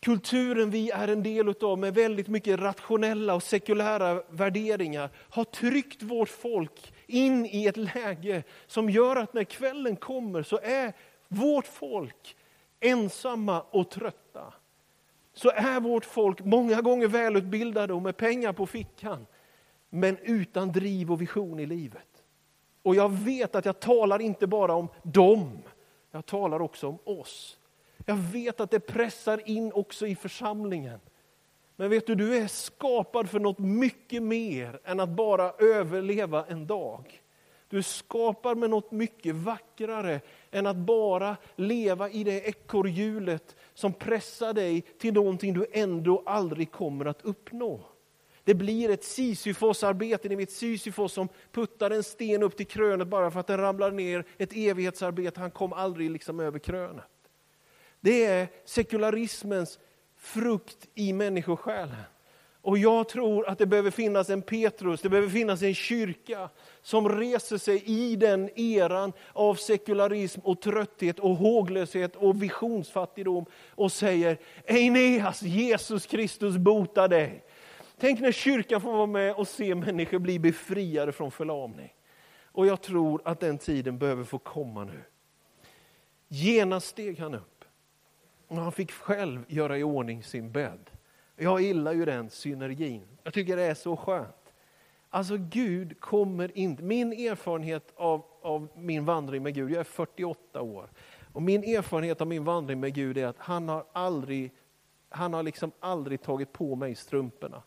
kulturen 0.00 0.70
vi 0.70 0.90
är 0.90 1.08
en 1.08 1.22
del 1.22 1.54
av 1.62 1.78
med 1.78 1.94
väldigt 1.94 2.28
mycket 2.28 2.60
rationella 2.60 3.34
och 3.34 3.42
sekulära 3.42 4.22
värderingar 4.28 5.10
har 5.16 5.44
tryckt 5.44 6.02
vårt 6.02 6.28
folk 6.28 6.92
in 7.06 7.46
i 7.46 7.66
ett 7.66 7.76
läge 7.76 8.42
som 8.66 8.90
gör 8.90 9.16
att 9.16 9.34
när 9.34 9.44
kvällen 9.44 9.96
kommer 9.96 10.42
så 10.42 10.58
är 10.62 10.92
vårt 11.28 11.66
folk 11.66 12.36
ensamma 12.80 13.60
och 13.70 13.90
trötta. 13.90 14.54
Så 15.34 15.50
är 15.50 15.80
vårt 15.80 16.04
folk 16.04 16.40
många 16.40 16.80
gånger 16.80 17.06
välutbildade 17.06 17.92
och 17.92 18.02
med 18.02 18.16
pengar 18.16 18.52
på 18.52 18.66
fickan 18.66 19.26
men 19.90 20.18
utan 20.18 20.72
driv 20.72 21.12
och 21.12 21.20
vision 21.20 21.60
i 21.60 21.66
livet. 21.66 22.22
Och 22.82 22.94
jag 22.94 23.12
vet 23.12 23.54
att 23.54 23.64
jag 23.64 23.80
talar 23.80 24.20
inte 24.20 24.46
bara 24.46 24.74
om 24.74 24.88
dem, 25.02 25.58
jag 26.10 26.26
talar 26.26 26.62
också 26.62 26.88
om 26.88 26.98
oss. 27.04 27.58
Jag 28.06 28.16
vet 28.16 28.60
att 28.60 28.70
det 28.70 28.80
pressar 28.80 29.48
in 29.48 29.72
också 29.72 30.06
i 30.06 30.16
församlingen. 30.16 31.00
Men 31.76 31.90
vet 31.90 32.06
du, 32.06 32.14
du 32.14 32.36
är 32.36 32.46
skapad 32.46 33.30
för 33.30 33.40
något 33.40 33.58
mycket 33.58 34.22
mer 34.22 34.80
än 34.84 35.00
att 35.00 35.08
bara 35.08 35.52
överleva 35.58 36.44
en 36.46 36.66
dag. 36.66 37.22
Du 37.68 37.78
är 37.78 37.82
skapad 37.82 38.58
med 38.58 38.70
något 38.70 38.90
mycket 38.90 39.34
vackrare 39.34 40.20
än 40.50 40.66
att 40.66 40.76
bara 40.76 41.36
leva 41.56 42.10
i 42.10 42.24
det 42.24 42.48
ekorrhjulet 42.48 43.56
som 43.74 43.92
pressar 43.92 44.52
dig 44.52 44.80
till 44.80 45.14
någonting 45.14 45.54
du 45.54 45.66
ändå 45.72 46.22
aldrig 46.26 46.72
kommer 46.72 47.04
att 47.04 47.22
uppnå. 47.22 47.80
Det 48.48 48.54
blir 48.54 48.90
ett 48.90 49.04
Sisyfos-arbete, 49.04 50.28
ni 50.28 50.36
vet 50.36 50.50
Sisyfos 50.50 51.12
som 51.12 51.28
puttar 51.52 51.90
en 51.90 52.02
sten 52.02 52.42
upp 52.42 52.56
till 52.56 52.66
krönet 52.66 53.08
bara 53.08 53.30
för 53.30 53.40
att 53.40 53.46
den 53.46 53.60
ramlar 53.60 53.90
ner. 53.90 54.24
Ett 54.38 54.52
evighetsarbete, 54.52 55.40
han 55.40 55.50
kom 55.50 55.72
aldrig 55.72 56.10
liksom 56.10 56.40
över 56.40 56.58
krönet. 56.58 57.04
Det 58.00 58.24
är 58.24 58.48
sekularismens 58.64 59.78
frukt 60.16 60.88
i 60.94 61.12
människosjälen. 61.12 62.02
Och 62.62 62.78
jag 62.78 63.08
tror 63.08 63.48
att 63.48 63.58
det 63.58 63.66
behöver 63.66 63.90
finnas 63.90 64.30
en 64.30 64.42
Petrus, 64.42 65.00
det 65.00 65.08
behöver 65.08 65.28
finnas 65.28 65.62
en 65.62 65.74
kyrka 65.74 66.48
som 66.82 67.08
reser 67.08 67.58
sig 67.58 67.82
i 67.86 68.16
den 68.16 68.50
eran 68.58 69.12
av 69.32 69.54
sekularism 69.54 70.40
och 70.40 70.60
trötthet 70.60 71.18
och 71.18 71.36
håglöshet 71.36 72.16
och 72.16 72.42
visionsfattigdom 72.42 73.44
och 73.70 73.92
säger 73.92 74.38
Eneas, 74.64 75.42
Jesus 75.42 76.06
Kristus 76.06 76.56
bota 76.56 77.08
dig. 77.08 77.44
Tänk 78.00 78.20
när 78.20 78.32
kyrkan 78.32 78.80
får 78.80 78.92
vara 78.92 79.06
med 79.06 79.34
och 79.34 79.48
se 79.48 79.74
människor 79.74 80.18
bli 80.18 80.38
befriade 80.38 81.12
från 81.12 81.30
förlamning. 81.30 81.94
Och 82.42 82.66
jag 82.66 82.80
tror 82.80 83.22
att 83.24 83.40
den 83.40 83.58
tiden 83.58 83.98
behöver 83.98 84.24
få 84.24 84.38
komma 84.38 84.84
nu. 84.84 85.02
Genast 86.28 86.86
steg 86.86 87.18
han 87.18 87.34
upp. 87.34 87.64
Och 88.48 88.56
han 88.56 88.72
fick 88.72 88.92
själv 88.92 89.44
göra 89.48 89.78
i 89.78 89.82
ordning 89.82 90.22
sin 90.22 90.52
bädd. 90.52 90.90
Jag 91.36 91.60
gillar 91.60 91.92
ju 91.92 92.04
den 92.04 92.30
synergin. 92.30 93.08
Jag 93.22 93.34
tycker 93.34 93.56
det 93.56 93.62
är 93.62 93.74
så 93.74 93.96
skönt. 93.96 94.54
Alltså 95.10 95.36
Gud 95.36 96.00
kommer 96.00 96.58
inte... 96.58 96.82
Min 96.82 97.12
erfarenhet 97.12 97.92
av, 97.96 98.24
av 98.42 98.68
min 98.74 99.04
vandring 99.04 99.42
med 99.42 99.54
Gud, 99.54 99.70
jag 99.70 99.80
är 99.80 99.84
48 99.84 100.62
år. 100.62 100.90
Och 101.32 101.42
min 101.42 101.64
erfarenhet 101.64 102.20
av 102.20 102.26
min 102.26 102.44
vandring 102.44 102.80
med 102.80 102.94
Gud 102.94 103.18
är 103.18 103.26
att 103.26 103.38
han 103.38 103.68
har 103.68 103.84
aldrig, 103.92 104.52
han 105.08 105.34
har 105.34 105.42
liksom 105.42 105.72
aldrig 105.80 106.22
tagit 106.22 106.52
på 106.52 106.76
mig 106.76 106.94
strumporna. 106.94 107.62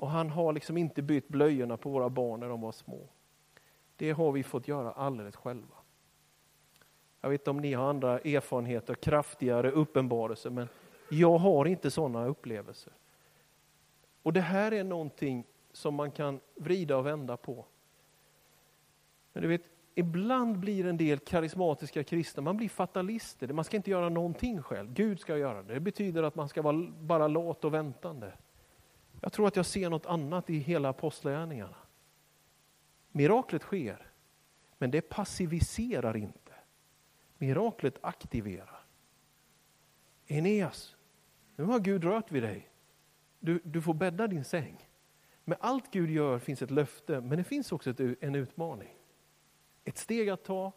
Och 0.00 0.10
han 0.10 0.30
har 0.30 0.52
liksom 0.52 0.76
inte 0.76 1.02
bytt 1.02 1.28
blöjorna 1.28 1.76
på 1.76 1.90
våra 1.90 2.08
barn 2.08 2.40
när 2.40 2.48
de 2.48 2.60
var 2.60 2.72
små. 2.72 3.08
Det 3.96 4.10
har 4.10 4.32
vi 4.32 4.42
fått 4.42 4.68
göra 4.68 4.92
alldeles 4.92 5.36
själva. 5.36 5.74
Jag 7.20 7.30
vet 7.30 7.40
inte 7.40 7.50
om 7.50 7.60
ni 7.60 7.72
har 7.72 7.90
andra 7.90 8.18
erfarenheter, 8.18 8.94
kraftigare 8.94 9.70
uppenbarelser, 9.70 10.50
men 10.50 10.68
jag 11.10 11.38
har 11.38 11.66
inte 11.66 11.90
sådana 11.90 12.26
upplevelser. 12.26 12.92
Och 14.22 14.32
det 14.32 14.40
här 14.40 14.72
är 14.72 14.84
någonting 14.84 15.44
som 15.72 15.94
man 15.94 16.10
kan 16.10 16.40
vrida 16.54 16.96
och 16.96 17.06
vända 17.06 17.36
på. 17.36 17.64
Men 19.32 19.42
du 19.42 19.48
vet, 19.48 19.62
ibland 19.94 20.58
blir 20.58 20.86
en 20.86 20.96
del 20.96 21.18
karismatiska 21.18 22.04
kristna, 22.04 22.42
man 22.42 22.56
blir 22.56 22.68
fatalister. 22.68 23.48
Man 23.48 23.64
ska 23.64 23.76
inte 23.76 23.90
göra 23.90 24.08
någonting 24.08 24.62
själv, 24.62 24.92
Gud 24.92 25.20
ska 25.20 25.36
göra 25.36 25.62
det. 25.62 25.74
Det 25.74 25.80
betyder 25.80 26.22
att 26.22 26.34
man 26.34 26.48
ska 26.48 26.62
vara 26.62 26.86
bara 27.00 27.28
lat 27.28 27.64
och 27.64 27.74
väntande. 27.74 28.32
Jag 29.20 29.32
tror 29.32 29.46
att 29.46 29.56
jag 29.56 29.66
ser 29.66 29.90
något 29.90 30.06
annat 30.06 30.50
i 30.50 30.58
hela 30.58 30.88
apostlagärningarna. 30.88 31.76
Miraklet 33.12 33.62
sker, 33.62 34.10
men 34.78 34.90
det 34.90 35.00
passiviserar 35.00 36.16
inte. 36.16 36.52
Miraklet 37.38 37.98
aktiverar. 38.00 38.84
Eneas, 40.26 40.96
nu 41.56 41.64
har 41.64 41.80
Gud 41.80 42.04
rört 42.04 42.32
vid 42.32 42.42
dig. 42.42 42.68
Du, 43.38 43.60
du 43.64 43.82
får 43.82 43.94
bädda 43.94 44.26
din 44.26 44.44
säng. 44.44 44.88
Med 45.44 45.58
allt 45.60 45.90
Gud 45.90 46.10
gör 46.10 46.38
finns 46.38 46.62
ett 46.62 46.70
löfte, 46.70 47.20
men 47.20 47.38
det 47.38 47.44
finns 47.44 47.72
också 47.72 47.90
ett, 47.90 48.00
en 48.20 48.34
utmaning. 48.34 48.96
Ett 49.84 49.98
steg 49.98 50.28
att 50.28 50.44
ta, 50.44 50.72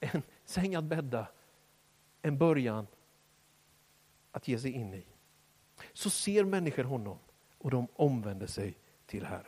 en 0.00 0.22
säng 0.44 0.74
att 0.74 0.84
bädda, 0.84 1.28
en 2.22 2.38
början 2.38 2.86
att 4.32 4.48
ge 4.48 4.58
sig 4.58 4.70
in 4.70 4.94
i. 4.94 5.06
Så 5.92 6.10
ser 6.10 6.44
människor 6.44 6.84
honom 6.84 7.18
och 7.58 7.70
de 7.70 7.88
omvände 7.92 8.46
sig 8.46 8.78
till 9.06 9.24
Herren. 9.24 9.44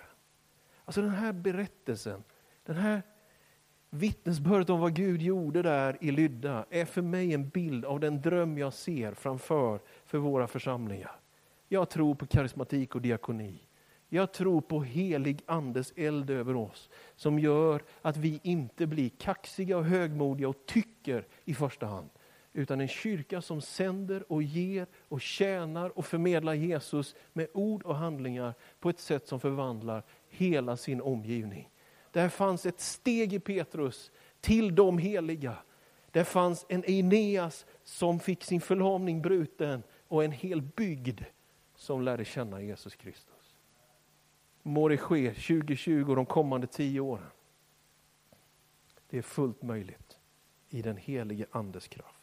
Alltså 0.84 1.00
den 1.00 1.10
här 1.10 1.32
berättelsen, 1.32 2.22
den 2.64 2.76
här 2.76 3.02
vittnesbördet 3.90 4.70
om 4.70 4.80
vad 4.80 4.94
Gud 4.94 5.22
gjorde 5.22 5.62
där 5.62 5.98
i 6.00 6.10
Lydda 6.10 6.64
är 6.70 6.84
för 6.84 7.02
mig 7.02 7.34
en 7.34 7.48
bild 7.48 7.84
av 7.84 8.00
den 8.00 8.22
dröm 8.22 8.58
jag 8.58 8.72
ser 8.72 9.14
framför 9.14 9.80
för 10.04 10.18
våra 10.18 10.46
församlingar. 10.46 11.20
Jag 11.68 11.90
tror 11.90 12.14
på 12.14 12.26
karismatik 12.26 12.94
och 12.94 13.02
diakoni. 13.02 13.62
Jag 14.08 14.32
tror 14.32 14.60
på 14.60 14.82
helig 14.82 15.42
andes 15.46 15.92
eld 15.96 16.30
över 16.30 16.56
oss 16.56 16.90
som 17.16 17.38
gör 17.38 17.82
att 18.02 18.16
vi 18.16 18.40
inte 18.42 18.86
blir 18.86 19.08
kaxiga 19.08 19.76
och 19.76 19.84
högmodiga 19.84 20.48
och 20.48 20.66
tycker 20.66 21.26
i 21.44 21.54
första 21.54 21.86
hand 21.86 22.10
utan 22.58 22.80
en 22.80 22.88
kyrka 22.88 23.42
som 23.42 23.60
sänder 23.60 24.32
och 24.32 24.42
ger 24.42 24.86
och 25.08 25.20
tjänar 25.20 25.98
och 25.98 26.06
förmedlar 26.06 26.54
Jesus 26.54 27.14
med 27.32 27.48
ord 27.54 27.82
och 27.82 27.96
handlingar 27.96 28.54
på 28.80 28.90
ett 28.90 28.98
sätt 28.98 29.28
som 29.28 29.40
förvandlar 29.40 30.04
hela 30.28 30.76
sin 30.76 31.00
omgivning. 31.00 31.70
Där 32.10 32.28
fanns 32.28 32.66
ett 32.66 32.80
steg 32.80 33.32
i 33.32 33.40
Petrus 33.40 34.10
till 34.40 34.74
de 34.74 34.98
heliga. 34.98 35.56
Där 36.10 36.24
fanns 36.24 36.66
en 36.68 36.84
Eneas 36.84 37.66
som 37.84 38.20
fick 38.20 38.44
sin 38.44 38.60
förlamning 38.60 39.22
bruten 39.22 39.82
och 40.08 40.24
en 40.24 40.32
hel 40.32 40.62
bygd 40.62 41.20
som 41.76 42.02
lärde 42.02 42.24
känna 42.24 42.62
Jesus 42.62 42.96
Kristus. 42.96 43.54
Må 44.62 44.88
det 44.88 44.96
ske 44.96 45.28
2020 45.30 46.04
och 46.08 46.16
de 46.16 46.26
kommande 46.26 46.66
tio 46.66 47.00
åren. 47.00 47.30
Det 49.10 49.18
är 49.18 49.22
fullt 49.22 49.62
möjligt 49.62 50.18
i 50.68 50.82
den 50.82 50.96
helige 50.96 51.46
Andes 51.50 51.88
kraft. 51.88 52.17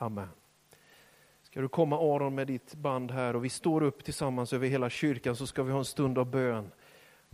Amen. 0.00 0.28
Ska 1.42 1.60
du 1.60 1.68
komma 1.68 1.96
Aron 1.96 2.34
med 2.34 2.46
ditt 2.46 2.74
band 2.74 3.10
här 3.10 3.36
och 3.36 3.44
vi 3.44 3.48
står 3.48 3.82
upp 3.82 4.04
tillsammans 4.04 4.52
över 4.52 4.68
hela 4.68 4.90
kyrkan 4.90 5.36
så 5.36 5.46
ska 5.46 5.62
vi 5.62 5.72
ha 5.72 5.78
en 5.78 5.84
stund 5.84 6.18
av 6.18 6.30
bön 6.30 6.70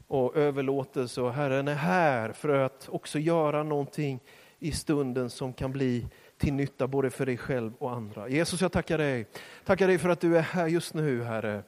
och 0.07 0.37
överlåtelse 0.37 1.21
och 1.21 1.33
Herren 1.33 1.69
är 1.69 1.75
här 1.75 2.33
för 2.33 2.49
att 2.49 2.89
också 2.89 3.19
göra 3.19 3.63
någonting 3.63 4.21
i 4.59 4.73
stunden 4.73 5.31
som 5.31 5.53
kan 5.53 5.73
bli 5.73 6.07
till 6.39 6.53
nytta 6.53 6.87
både 6.87 7.11
för 7.11 7.27
dig 7.27 7.37
själv 7.37 7.75
och 7.79 7.93
andra. 7.93 8.29
Jesus, 8.29 8.61
jag 8.61 8.73
tackar 8.73 8.99
dig. 8.99 9.27
Tackar 9.65 9.87
dig 9.89 9.99
för 9.99 10.09
att 10.09 10.21
du 10.21 10.37
är 10.39 10.43
här 10.43 10.67
just 10.67 10.95
nu, 10.95 11.23
Herre. 11.23 11.63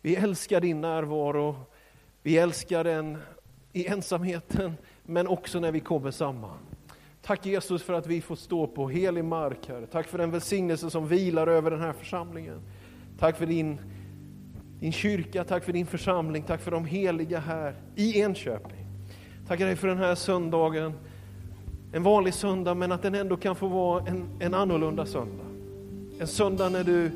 Vi 0.00 0.16
älskar 0.16 0.60
din 0.60 0.80
närvaro. 0.80 1.56
Vi 2.22 2.38
älskar 2.38 2.84
den 2.84 3.18
i 3.72 3.86
ensamheten, 3.86 4.76
men 5.02 5.26
också 5.26 5.60
när 5.60 5.72
vi 5.72 5.80
kommer 5.80 6.10
samman. 6.10 6.58
Tack 7.22 7.46
Jesus 7.46 7.82
för 7.82 7.92
att 7.92 8.06
vi 8.06 8.20
får 8.20 8.36
stå 8.36 8.66
på 8.66 8.88
helig 8.88 9.24
mark, 9.24 9.68
Herre. 9.68 9.86
Tack 9.86 10.08
för 10.08 10.18
den 10.18 10.30
välsignelse 10.30 10.90
som 10.90 11.08
vilar 11.08 11.46
över 11.46 11.70
den 11.70 11.80
här 11.80 11.92
församlingen. 11.92 12.60
Tack 13.18 13.36
för 13.36 13.46
din, 13.46 13.78
din 14.80 14.92
kyrka, 14.92 15.44
tack 15.44 15.64
för 15.64 15.72
din 15.72 15.86
församling, 15.86 16.42
tack 16.42 16.60
för 16.60 16.70
de 16.70 16.84
heliga 16.84 17.38
här 17.38 17.74
i 17.96 18.20
Enköping. 18.20 18.86
Tackar 19.48 19.66
dig 19.66 19.76
för 19.76 19.88
den 19.88 19.98
här 19.98 20.14
söndagen. 20.14 20.92
En 21.92 22.02
vanlig 22.02 22.34
söndag, 22.34 22.74
men 22.74 22.92
att 22.92 23.02
den 23.02 23.14
ändå 23.14 23.36
kan 23.36 23.56
få 23.56 23.68
vara 23.68 24.06
en, 24.06 24.24
en 24.40 24.54
annorlunda 24.54 25.06
söndag. 25.06 25.44
En 26.18 26.26
söndag 26.26 26.68
när 26.68 26.84
du 26.84 27.10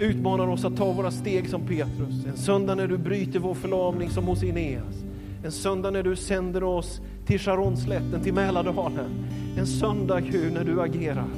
utmanar 0.00 0.48
oss 0.48 0.64
att 0.64 0.76
ta 0.76 0.92
våra 0.92 1.10
steg 1.10 1.50
som 1.50 1.66
Petrus. 1.66 2.26
En 2.26 2.36
söndag 2.36 2.74
när 2.74 2.86
du 2.86 2.98
bryter 2.98 3.38
vår 3.38 3.54
förlamning 3.54 4.10
som 4.10 4.24
hos 4.24 4.42
Ineas. 4.42 5.04
En 5.44 5.52
söndag 5.52 5.90
när 5.90 6.02
du 6.02 6.16
sänder 6.16 6.64
oss 6.64 7.00
till 7.26 7.38
Sharonslätten, 7.40 8.22
till 8.22 8.34
Mälardalen. 8.34 9.10
En 9.56 9.66
söndag 9.66 10.20
Gud 10.20 10.52
när 10.52 10.64
du 10.64 10.80
agerar. 10.80 11.28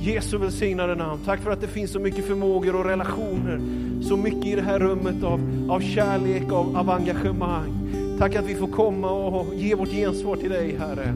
Jesu 0.00 0.38
välsignade 0.38 0.94
namn. 0.94 1.20
Tack 1.24 1.40
för 1.40 1.50
att 1.50 1.60
det 1.60 1.68
finns 1.68 1.92
så 1.92 2.00
mycket 2.00 2.26
förmågor 2.26 2.76
och 2.76 2.84
relationer. 2.84 3.60
Så 4.02 4.16
mycket 4.16 4.46
i 4.46 4.54
det 4.54 4.62
här 4.62 4.78
rummet 4.78 5.22
av, 5.22 5.40
av 5.70 5.80
kärlek, 5.80 6.52
av, 6.52 6.76
av 6.76 6.90
engagemang. 6.90 7.92
Tack 8.18 8.34
att 8.34 8.46
vi 8.46 8.54
får 8.54 8.66
komma 8.66 9.10
och 9.10 9.54
ge 9.54 9.74
vårt 9.74 9.88
gensvar 9.88 10.36
till 10.36 10.50
dig 10.50 10.76
Herre. 10.78 11.14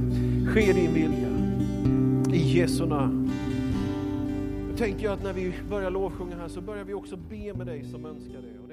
Ske 0.55 0.73
din 0.73 0.95
vilja. 0.95 1.29
I 2.35 2.59
Jesu 2.59 2.87
namn. 2.87 3.31
Nu 4.71 4.77
tänker 4.77 5.05
jag 5.05 5.13
att 5.13 5.23
när 5.23 5.33
vi 5.33 5.53
börjar 5.71 5.91
lovsjunga 5.91 6.37
här 6.37 6.49
så 6.49 6.61
börjar 6.61 6.85
vi 6.85 6.95
också 6.95 7.17
be 7.17 7.55
med 7.55 7.67
dig 7.67 7.85
som 7.85 8.07
önskar 8.07 8.39
det. 8.43 8.66